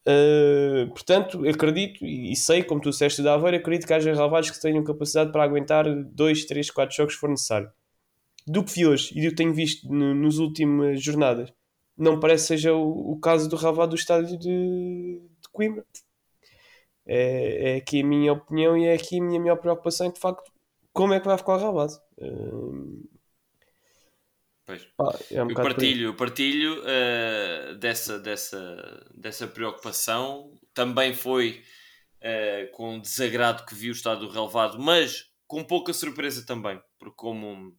[0.07, 4.59] Uh, portanto, acredito e, sei, como tu disseste da Aveiro, acredito que haja ravados que
[4.59, 7.71] tenham capacidade para aguentar 2, 3, 4 jogos se for necessário.
[8.47, 11.53] Do que vi hoje e do que tenho visto no, nas últimas jornadas,
[11.97, 15.85] não parece seja o, o caso do ravado do estádio de, de Coimbra.
[17.05, 20.51] É, é aqui a minha opinião e é aqui a minha maior preocupação de facto
[20.93, 21.93] como é que vai ficar o ravado.
[22.17, 23.09] Uh,
[24.97, 30.53] pá, é um Eu partilho, partilho eh, dessa, dessa, dessa preocupação.
[30.73, 31.63] Também foi
[32.21, 37.15] eh, com desagrado que vi o estado do relevado, mas com pouca surpresa também, porque
[37.15, 37.75] como,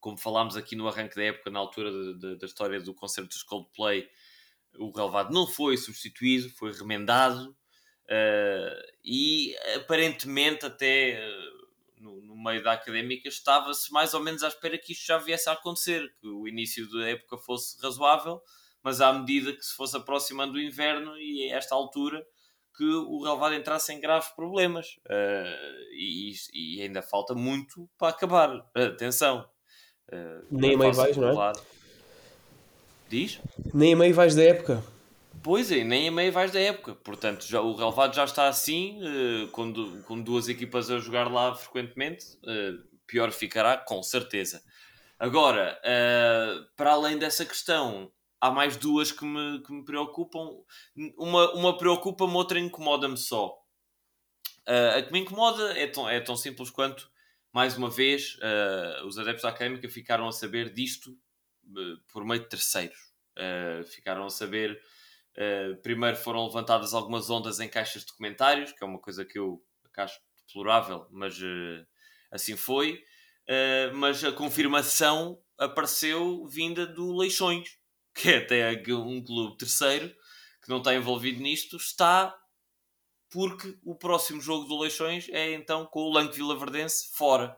[0.00, 3.30] como falámos aqui no arranque da época, na altura de- de- da história do concerto
[3.30, 4.06] dos Coldplay,
[4.78, 7.56] o relevado não foi substituído, foi remendado
[8.08, 11.18] eh, e aparentemente até
[11.98, 15.48] no, no meio da académica estava-se mais ou menos à espera que isto já viesse
[15.48, 18.40] a acontecer, que o início da época fosse razoável,
[18.82, 22.24] mas à medida que se fosse aproximando o inverno e a esta altura
[22.76, 28.50] que o relevado entrasse em graves problemas Eh, e, e ainda falta muito para acabar.
[28.74, 29.48] Atenção.
[30.12, 31.52] Eh, Nem é a meio vais, não é?
[33.08, 33.40] Diz?
[33.72, 34.84] Nem a meio vais da época.
[35.46, 36.96] Pois é, nem a meia vais da época.
[36.96, 41.30] Portanto, já, o relevado já está assim, uh, com, du com duas equipas a jogar
[41.30, 42.26] lá frequentemente.
[42.38, 44.60] Uh, pior ficará, com certeza.
[45.16, 50.50] Agora, uh, para além dessa questão, há mais duas que me, que me preocupam.
[51.16, 53.56] Uma, uma preocupa-me, outra incomoda-me só.
[54.66, 57.08] A que me incomoda é tão, é tão simples quanto,
[57.52, 58.36] mais uma vez,
[59.06, 61.16] os adeptos da académica ficaram a saber disto
[62.12, 62.98] por meio de terceiros.
[63.92, 64.82] ficaram a saber.
[65.82, 69.62] Primeiro foram levantadas algumas ondas em caixas de comentários, que é uma coisa que eu
[69.96, 71.38] acho deplorável, mas
[72.30, 73.02] assim foi.
[73.94, 77.78] mas a confirmação apareceu vinda do Leixões,
[78.14, 80.14] que é até um clube terceiro
[80.62, 82.36] que não está envolvido nisto, está
[83.30, 87.56] porque o próximo jogo do Leixões é então com o Lanque Vila Verdense fora.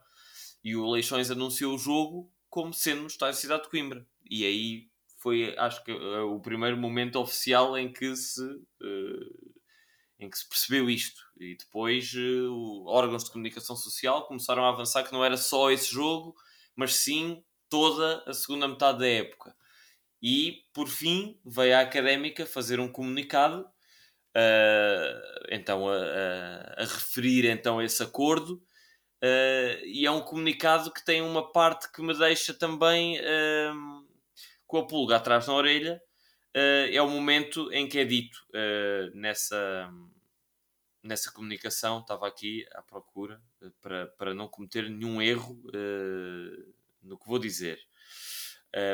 [0.63, 4.07] E o Leixões anunciou o jogo como sendo no estádio Cidade de Coimbra.
[4.29, 4.88] E aí
[5.19, 9.53] foi, acho que, eh, o primeiro momento oficial em que se, uh,
[10.19, 11.21] em que se percebeu isto.
[11.39, 15.93] E depois uh, órgãos de comunicação social começaram a avançar que não era só esse
[15.93, 16.35] jogo,
[16.77, 19.55] mas sim toda a segunda metade da época.
[20.23, 23.69] E, por fim, veio a Académica fazer um comunicado
[24.37, 28.55] uh, então a, a, a, referir então esse acordo
[29.23, 33.98] uh, e é um comunicado que tem uma parte que me deixa também uh,
[34.69, 36.01] com a pulga atrás na orelha
[36.55, 38.39] é o momento em que é dito
[39.15, 39.93] nessa
[41.03, 43.41] nessa comunicação estava aqui à procura
[43.81, 45.61] para, para não cometer nenhum erro
[47.03, 47.79] no que vou dizer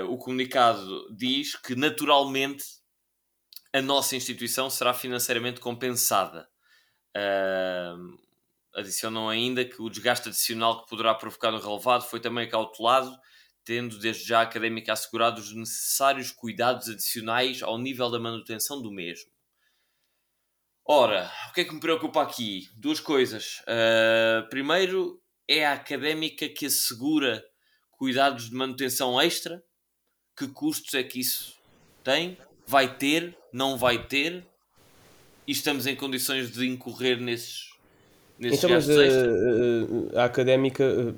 [0.09, 2.65] o comunicado diz que naturalmente
[3.75, 6.49] a nossa instituição será financeiramente compensada.
[7.17, 8.17] Uh,
[8.73, 13.19] adicionam ainda que o desgaste adicional que poderá provocar no relevado foi também cautelado,
[13.65, 18.91] tendo desde já a académica assegurado os necessários cuidados adicionais ao nível da manutenção do
[18.91, 19.31] mesmo.
[20.87, 22.69] Ora, o que é que me preocupa aqui?
[22.77, 23.61] Duas coisas.
[23.61, 27.43] Uh, primeiro, é a académica que assegura
[27.93, 29.65] cuidados de manutenção extra.
[30.37, 31.57] Que custos é que isso
[32.03, 32.37] tem?
[32.67, 34.45] vai ter, não vai ter,
[35.47, 37.71] e estamos em condições de incorrer nesses,
[38.39, 41.15] nesses então, mas a, a, eh, a, académica,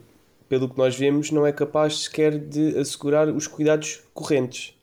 [0.48, 4.74] pelo que nós vemos, não é capaz sequer de assegurar os cuidados correntes.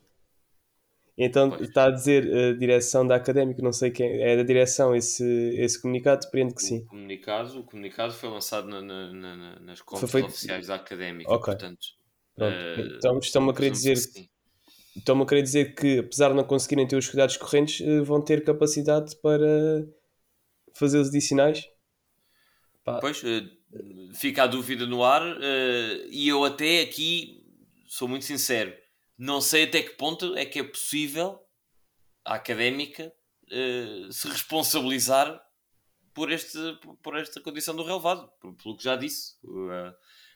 [1.18, 1.62] Então pois.
[1.62, 5.24] está a dizer a direção da académica, não sei quem é da direção esse,
[5.58, 6.80] esse comunicado, depende que sim.
[6.80, 10.24] O comunicado, o comunicado foi lançado na, na, na, nas contas foi...
[10.24, 11.54] oficiais da académica, okay.
[11.54, 11.86] portanto.
[12.36, 14.28] Uh, então estão-me a querer dizer que
[14.96, 18.22] Estão-me a querer dizer que, apesar de não conseguirem ter os cuidados correntes, eh, vão
[18.22, 19.88] ter capacidade para
[20.74, 21.68] fazer os adicionais?
[22.84, 23.00] Pá.
[23.00, 23.44] Pois, eh,
[24.14, 27.44] fica a dúvida no ar eh, e eu até aqui
[27.88, 28.74] sou muito sincero,
[29.18, 31.40] não sei até que ponto é que é possível
[32.26, 33.14] a académica
[34.10, 35.40] se responsabilizar
[36.14, 36.58] por, este,
[37.04, 38.28] por esta condição do relevado,
[38.64, 39.36] pelo que já disse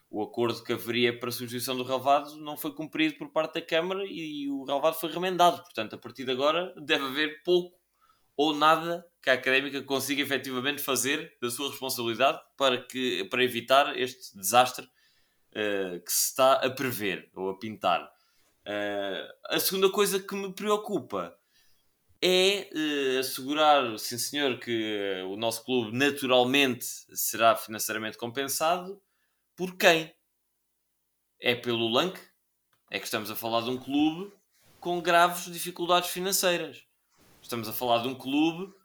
[0.09, 3.61] o acordo que haveria para a substituição do relevado não foi cumprido por parte da
[3.61, 5.61] Câmara e o relevado foi remendado.
[5.63, 7.77] Portanto, a partir de agora deve haver pouco
[8.35, 13.99] ou nada que a académica consiga efetivamente fazer da sua responsabilidade para, que, para evitar
[13.99, 18.09] este desastre uh, que se está a prever ou a pintar.
[18.65, 21.37] Uh, a segunda coisa que me preocupa
[22.21, 29.01] é uh, assegurar, sim senhor, que o nosso clube naturalmente será financeiramente compensado
[29.57, 30.15] por quem?
[31.41, 32.17] É pelo Lank?
[32.89, 34.31] É que estamos a falar de um clube
[34.79, 36.85] com graves dificuldades financeiras.
[37.41, 38.76] Estamos a falar de um clube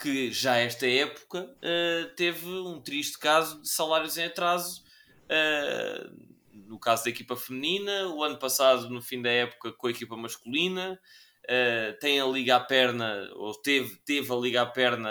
[0.00, 4.82] que já esta época uh, teve um triste caso de salários em atraso.
[5.26, 9.90] Uh, no caso da equipa feminina, o ano passado, no fim da época, com a
[9.90, 10.98] equipa masculina.
[11.44, 15.10] Uh, tem a liga à perna, ou teve, teve a liga à perna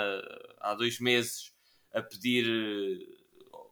[0.59, 1.53] há dois meses
[1.93, 2.45] a pedir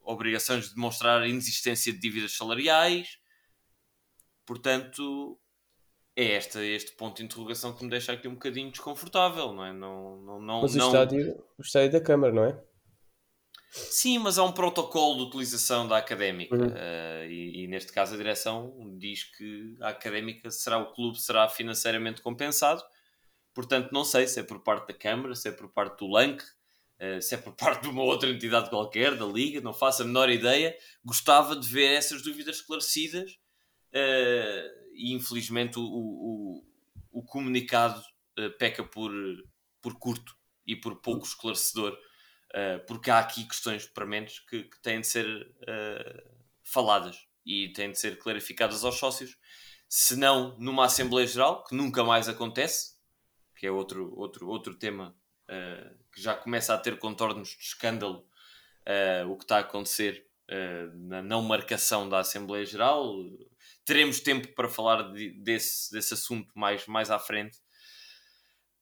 [0.04, 3.20] obrigações de demonstrar inexistência de dívidas salariais.
[4.46, 5.40] Portanto,
[6.18, 9.72] é este, este ponto de interrogação que me deixa aqui um bocadinho desconfortável, não é?
[9.72, 10.88] Não, não, não, mas o, não...
[10.88, 12.60] Estádio, o estádio da Câmara, não é?
[13.70, 16.70] Sim, mas há um protocolo de utilização da académica uhum.
[16.70, 21.48] uh, e, e, neste caso a direção diz que a académica será o clube será
[21.48, 22.82] financeiramente compensado.
[23.54, 26.42] Portanto, não sei se é por parte da Câmara, se é por parte do LANC,
[27.00, 30.06] Uh, se é por parte de uma outra entidade qualquer da Liga, não faço a
[30.06, 30.76] menor ideia.
[31.06, 33.38] Gostava de ver essas dúvidas esclarecidas
[33.94, 36.66] uh, e infelizmente o, o,
[37.12, 38.02] o comunicado
[38.40, 39.12] uh, peca por,
[39.82, 40.36] por curto
[40.66, 41.98] e por pouco esclarecedor,
[42.88, 45.56] porque há aqui questões prementes que, que têm de ser
[46.62, 49.38] faladas e têm de ser clarificadas aos sócios,
[49.88, 52.98] se não numa Assembleia Geral, que nunca mais acontece,
[53.56, 55.16] que é outro, outro, outro tema
[56.12, 58.28] que já começa a ter contornos de escândalo,
[59.30, 60.28] o que está a acontecer
[60.94, 63.16] na não marcação da Assembleia Geral.
[63.88, 67.58] Teremos tempo para falar de, desse, desse assunto mais, mais à frente.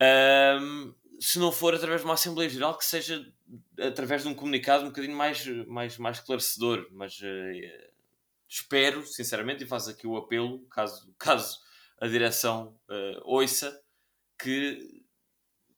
[0.02, 3.24] Um, se não for através de uma Assembleia Geral, que seja
[3.80, 6.88] através de um comunicado um bocadinho mais, mais, mais esclarecedor.
[6.92, 7.92] Mas uh,
[8.50, 11.60] espero, sinceramente, e faço aqui o apelo, caso, caso
[12.02, 13.80] a direção uh, ouça,
[14.42, 15.04] que,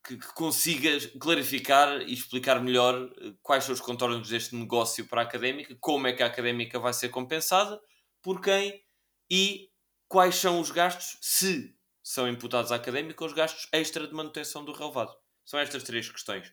[0.07, 5.21] que, que consiga clarificar e explicar melhor eh, quais são os contornos deste negócio para
[5.21, 7.77] a académica, como é que a académica vai ser compensada,
[8.21, 8.86] por quem
[9.29, 9.71] e
[10.07, 14.71] quais são os gastos, se são imputados à académica, os gastos extra de manutenção do
[14.71, 15.15] relevado.
[15.45, 16.51] São estas três questões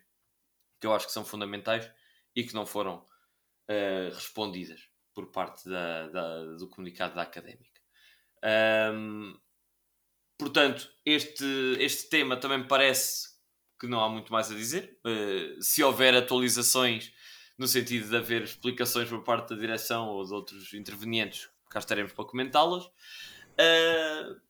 [0.81, 1.91] que eu acho que são fundamentais
[2.35, 7.81] e que não foram uh, respondidas por parte da, da, do comunicado da académica.
[8.93, 9.39] Um,
[10.39, 11.45] Portanto, este,
[11.79, 13.29] este tema também me parece
[13.79, 14.99] que não há muito mais a dizer.
[15.05, 17.13] Uh, se houver atualizações
[17.57, 22.13] no sentido de haver explicações por parte da direção ou de outros intervenientes, cá estaremos
[22.13, 22.85] para comentá-las.
[22.85, 24.41] Uh,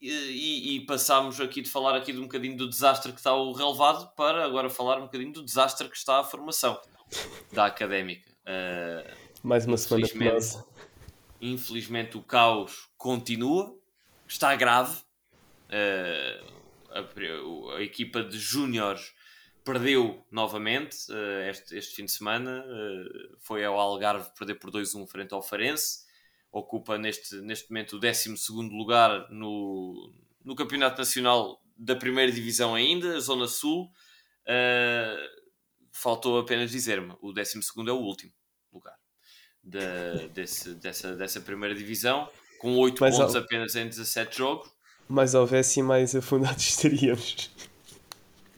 [0.00, 3.52] e, e passámos aqui de falar aqui de um bocadinho do desastre que está o
[3.52, 6.80] relevado para agora falar um bocadinho do desastre que está a formação
[7.52, 8.30] da académica.
[8.42, 10.64] Uh, Mais uma semana infelizmente,
[11.40, 13.76] infelizmente o caos continua,
[14.26, 15.02] está grave,
[15.70, 16.60] Uh,
[16.90, 19.14] a, a, equipa de júniores
[19.64, 22.64] perdeu novamente uh, este, este, fim de semana.
[23.38, 26.09] Foi ao Algarve perder por 2-1 frente ao Farense.
[26.52, 28.34] Ocupa neste, neste momento o 12
[28.70, 30.12] lugar no,
[30.44, 33.90] no Campeonato Nacional da Primeira Divisão, ainda, Zona Sul.
[35.92, 38.32] faltou apenas dizer-me: o 12 é o último
[38.72, 38.96] lugar
[39.62, 42.28] de, desse, dessa, dessa Primeira Divisão,
[42.58, 44.80] com 8 pontos apenas em 17 jogos
[45.10, 47.50] mais houvesse e mais afundados estaríamos.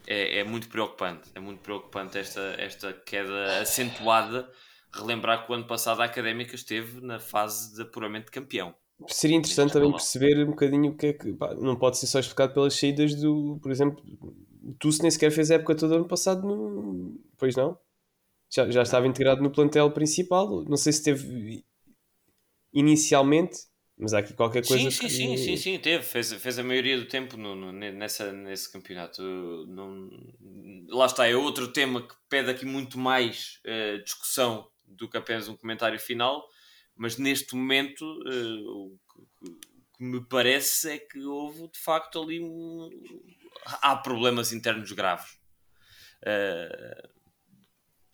[0.07, 4.49] É, é, muito preocupante, é muito preocupante esta, esta queda acentuada.
[4.95, 8.75] Relembrar que o ano passado a Académica esteve na fase de apuramento de campeão.
[9.09, 11.33] Seria interessante também perceber um bocadinho o que é que.
[11.33, 13.59] Pá, não pode ser só explicado pelas saídas do.
[13.63, 14.03] Por exemplo,
[14.63, 17.19] o Tusso nem sequer fez a época toda ano passado, no...
[17.37, 17.77] pois não?
[18.51, 20.63] Já, já estava integrado no plantel principal.
[20.65, 21.65] Não sei se teve
[22.73, 23.73] inicialmente
[24.03, 24.83] mas há aqui qualquer coisa.
[24.83, 25.11] Sim, sim, que...
[25.11, 26.03] sim, sim, sim, teve.
[26.03, 29.23] Fez, fez a maioria do tempo no, no, nessa, nesse campeonato.
[30.89, 34.67] Lá está, é outro tema que pede aqui muito mais uh, discussão
[34.97, 36.47] do apenas um comentário final.
[36.97, 38.99] Mas neste momento, uh, o,
[39.97, 42.91] que, me parece é que houve de facto ali um.
[43.65, 45.39] Há problemas internos graves.
[46.23, 47.09] Uh,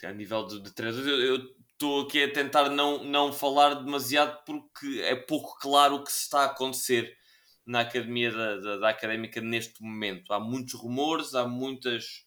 [0.04, 5.00] a nível de, de treinadores, eu, estou aqui a tentar não, não falar demasiado porque
[5.04, 7.16] é pouco claro o que está a acontecer
[7.64, 10.32] na academia da, da, da académica neste momento.
[10.32, 12.26] Há muitos rumores, há muitas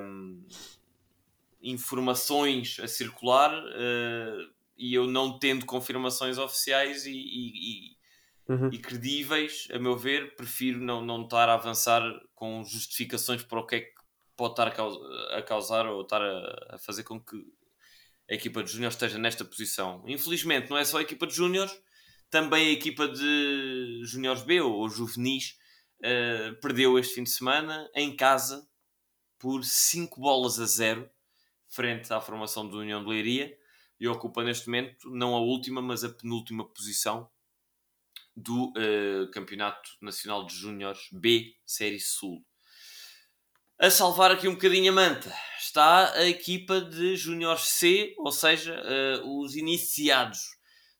[0.00, 0.46] um,
[1.64, 7.52] informações a circular uh, e eu não tendo confirmações oficiais e, e,
[7.88, 8.68] e, uhum.
[8.70, 12.02] e, credíveis, a meu ver, prefiro não, não estar a avançar
[12.34, 13.94] com justificações para o que é que
[14.36, 17.36] pode estar a, causar ou estar a, a fazer com que
[18.30, 20.02] a equipa de Júnior esteja nesta posição.
[20.06, 21.72] Infelizmente, não é só a equipa de Júniores,
[22.30, 25.56] também a equipa de Júniores B ou Juvenis
[26.00, 28.66] uh, perdeu este fim de semana em casa
[29.38, 31.08] por 5 bolas a 0
[31.74, 33.56] frente à formação do União de Leiria
[33.98, 37.28] e ocupa neste momento não a última, mas a penúltima posição
[38.36, 42.44] do uh, Campeonato Nacional de Júniores B Série Sul.
[43.78, 48.80] A salvar aqui um bocadinho a manta está a equipa de Júnior C, ou seja,
[49.22, 50.38] uh, os iniciados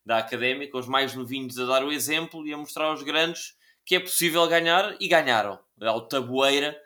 [0.05, 3.55] da académica, os mais novinhos a dar o exemplo e a mostrar aos grandes
[3.85, 5.59] que é possível ganhar e ganharam.
[5.81, 6.77] Ao Tabueira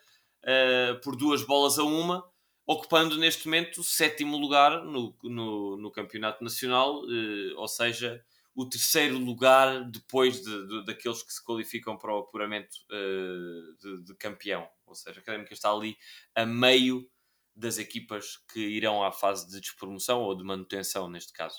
[0.44, 2.24] uh, por duas bolas a uma,
[2.70, 8.64] ocupando neste momento o sétimo lugar no, no, no Campeonato Nacional, uh, ou seja, o
[8.64, 14.16] terceiro lugar depois de, de, daqueles que se qualificam para o apuramento uh, de, de,
[14.18, 14.70] campeão.
[14.86, 15.98] Ou seja, a Académica está ali
[16.36, 17.10] a meio
[17.56, 21.58] das equipas que irão à fase de despromoção ou de manutenção, neste caso.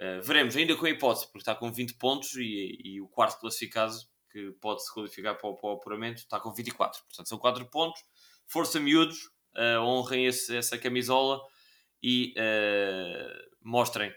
[0.00, 3.38] Uh, veremos, ainda com a hipótese, porque está com 20 pontos e, e o quarto
[3.38, 3.94] classificado,
[4.32, 7.04] que pode se qualificar para o, para o, apuramento, está com 24.
[7.04, 8.02] Portanto, são 4 pontos.
[8.48, 11.40] Força miúdos, uh, honrem esse, essa camisola
[12.02, 14.12] e uh, mostrem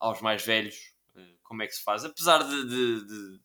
[0.00, 0.94] aos mais velhos
[1.42, 2.06] como é que se faz.
[2.06, 3.40] Apesar de, de, de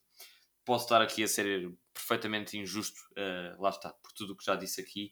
[0.63, 2.97] posso estar aqui a ser perfeitamente injusto,
[3.57, 5.11] lá está, por tudo o que já disse aqui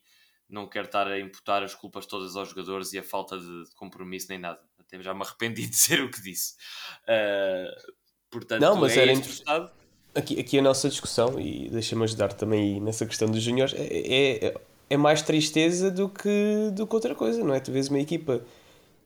[0.50, 4.28] não quero estar a imputar as culpas todas aos jogadores e a falta de, compromisso
[4.30, 4.60] nem nada.
[4.80, 6.56] Até já me arrependi de dizer o que disse.
[7.04, 7.94] Uh,
[8.30, 9.72] portanto, não, mas é era interessante.
[10.16, 14.54] aqui, aqui a nossa discussão, e deixa-me ajudar também nessa questão dos juniores, é, é,
[14.90, 17.60] é, mais tristeza do que, do que outra coisa, não é?
[17.60, 18.44] Tu vês uma equipa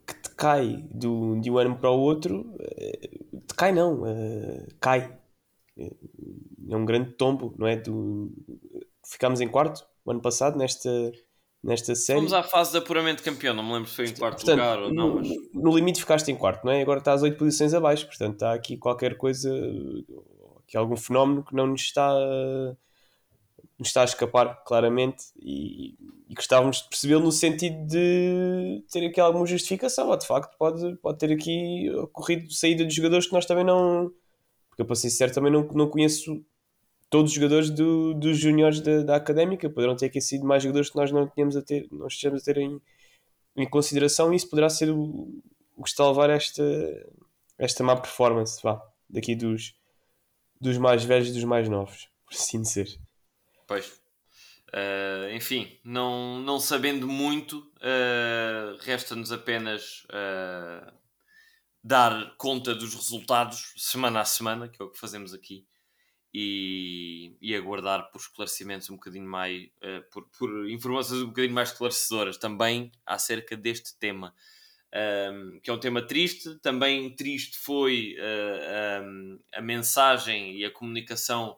[0.06, 3.10] que te cai do, de um ano para o outro, eh,
[3.48, 5.18] te cai não, uh, cai.
[5.78, 7.76] É um grande tombo, não é?
[7.76, 8.32] Do,
[9.06, 11.12] ficámos em quarto o ano passado nesta,
[11.64, 12.20] nesta série.
[12.20, 14.80] Fomos à fase de apuramento campeão, não me lembro se foi em quarto portanto, lugar
[14.80, 15.16] ou não.
[15.16, 15.30] Mas...
[15.54, 16.82] No limite ficaste em quarto, não é?
[16.82, 19.52] Agora estás oito posições abaixo, portanto está aqui qualquer coisa,
[20.64, 22.14] aqui algum fenómeno que não nos está,
[23.82, 25.96] nos está a escapar claramente e,
[26.30, 30.96] e gostávamos de perceber no sentido de ter aqui alguma justificação, ou de facto pode,
[30.98, 34.14] pode ter aqui ocorrido saída de jogadores que nós também não.
[34.70, 36.46] Porque eu, para ser sincero, também não, não conheço
[37.10, 40.96] todos os jogadores do, dos juniores da, da académica poderão ter aquecido mais jogadores que
[40.98, 42.80] nós não tínhamos a ter, nós estejamos a ter em,
[43.58, 45.42] em consideração e isso poderá ser o,
[45.76, 46.64] o que está a levar esta,
[47.58, 48.80] esta má performance vá,
[49.10, 49.74] daqui dos,
[50.62, 52.88] dos mais velhos e dos mais novos, por assim dizer.
[53.72, 53.88] Pois.
[54.68, 60.92] Uh, enfim, não, não sabendo muito, uh, resta-nos apenas uh,
[61.82, 65.66] dar conta dos resultados semana a semana, que é o que fazemos aqui
[66.34, 69.70] e, e aguardar por esclarecimentos um bocadinho mais,
[70.12, 74.36] por, por, informações um bocadinho mais esclarecedoras também acerca deste tema.
[74.94, 78.18] Um, que é um tema triste, também triste foi
[79.02, 81.58] um, a mensagem e a comunicação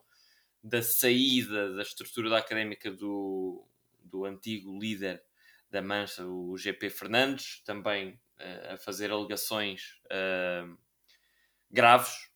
[0.64, 3.68] da saída da estrutura da académica do,
[4.04, 5.22] do antigo líder
[5.70, 10.00] da Mancha, o GP Fernandes, também uh, a fazer alegações
[11.72, 12.30] graves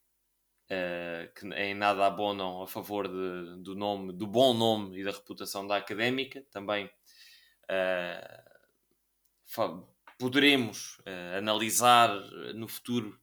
[0.68, 5.12] uh, que em nada abonam a favor de, do nome, do bom nome e da
[5.12, 6.44] reputação da académica.
[6.52, 6.90] Também
[7.66, 8.48] uh,
[10.18, 12.10] poderemos uh, analisar
[12.56, 13.20] no futuro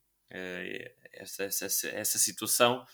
[1.13, 2.85] essa, essa, essa situação,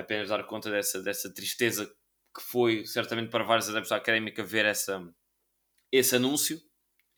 [0.00, 1.86] apenas dar conta dessa, dessa tristeza
[2.34, 5.02] que foi certamente para vários adeptos da académica ver essa,
[5.90, 6.60] esse anúncio,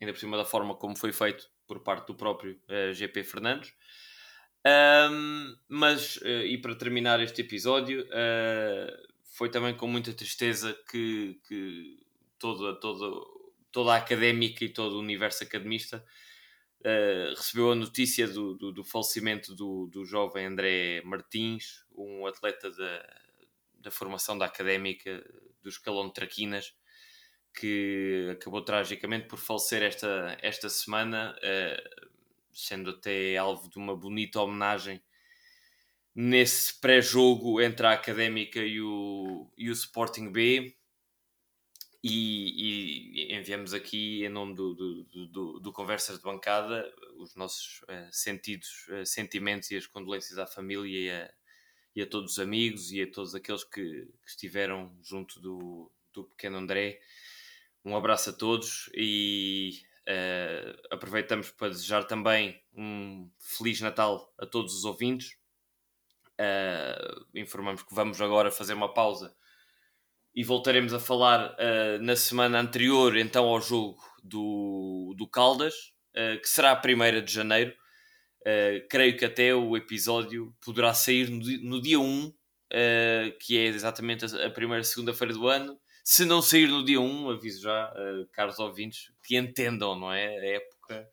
[0.00, 3.72] ainda por cima da forma como foi feito por parte do próprio uh, GP Fernandes.
[4.66, 11.40] Um, mas, uh, e para terminar este episódio, uh, foi também com muita tristeza que,
[11.48, 11.98] que
[12.38, 13.16] toda, toda,
[13.70, 16.04] toda a académica e todo o universo academista
[16.84, 22.70] uh, recebeu a notícia do, do, do, falecimento do, do jovem André Martins, um atleta
[22.70, 23.16] da,
[23.80, 25.24] da formação da académica
[25.62, 26.74] do escalão de Traquinas,
[27.54, 31.36] que acabou tragicamente por falecer esta, esta semana.
[31.38, 32.12] Uh,
[32.52, 35.02] sendo até alvo de uma bonita homenagem
[36.14, 40.76] nesse pré-jogo entre a Académica e o, e o Sporting B.
[42.04, 47.82] E, e enviamos aqui, em nome do, do, do, do Conversas de Bancada, os nossos
[47.82, 51.32] uh, sentidos, uh, sentimentos e as condolências à família e a,
[51.94, 56.24] e a todos os amigos e a todos aqueles que, que estiveram junto do, do
[56.24, 57.00] pequeno André.
[57.84, 64.74] Um abraço a todos e Uh, aproveitamos para desejar também um Feliz Natal a todos
[64.74, 65.36] os ouvintes.
[67.32, 69.32] Informamos que vamos agora fazer uma pausa
[70.34, 75.74] e voltaremos a falar uh, na semana anterior, então, ao jogo do, do Caldas,
[76.42, 77.72] que será a primeira de janeiro.
[78.90, 82.30] creio que até o episódio poderá sair no, no dia 1,
[83.40, 87.30] que é exatamente a, a primeira segunda-feira do ano, se não sair no dia 1,
[87.30, 90.26] aviso já, uh, caros ouvintes, que entendam, não é?
[90.26, 91.08] A época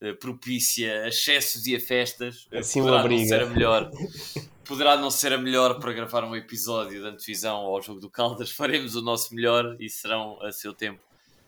[0.00, 2.46] uh, propícia a excessos e a festas.
[2.52, 3.90] Uh, assim poderá não ser a melhor.
[4.68, 8.50] poderá não ser a melhor para gravar um episódio de antevisão ao jogo do Caldas.
[8.52, 11.02] Faremos o nosso melhor e serão a seu tempo,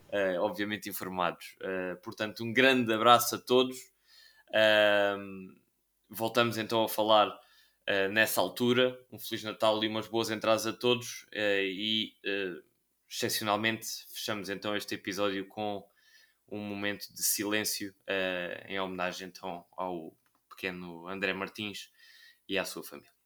[0.08, 1.54] uh, obviamente, informados.
[2.02, 3.76] portanto, um grande abraço a todos.
[6.08, 7.38] voltamos então a falar
[8.10, 8.98] nessa altura.
[9.12, 11.26] Um Feliz Natal e umas boas entradas a todos.
[11.34, 12.14] e
[13.06, 15.84] excepcionalmente, fechamos então este episódio com
[16.48, 20.16] um momento de silêncio uh, em homenagem então ao
[20.48, 21.90] pequeno André Martins
[22.50, 23.19] e à sua família.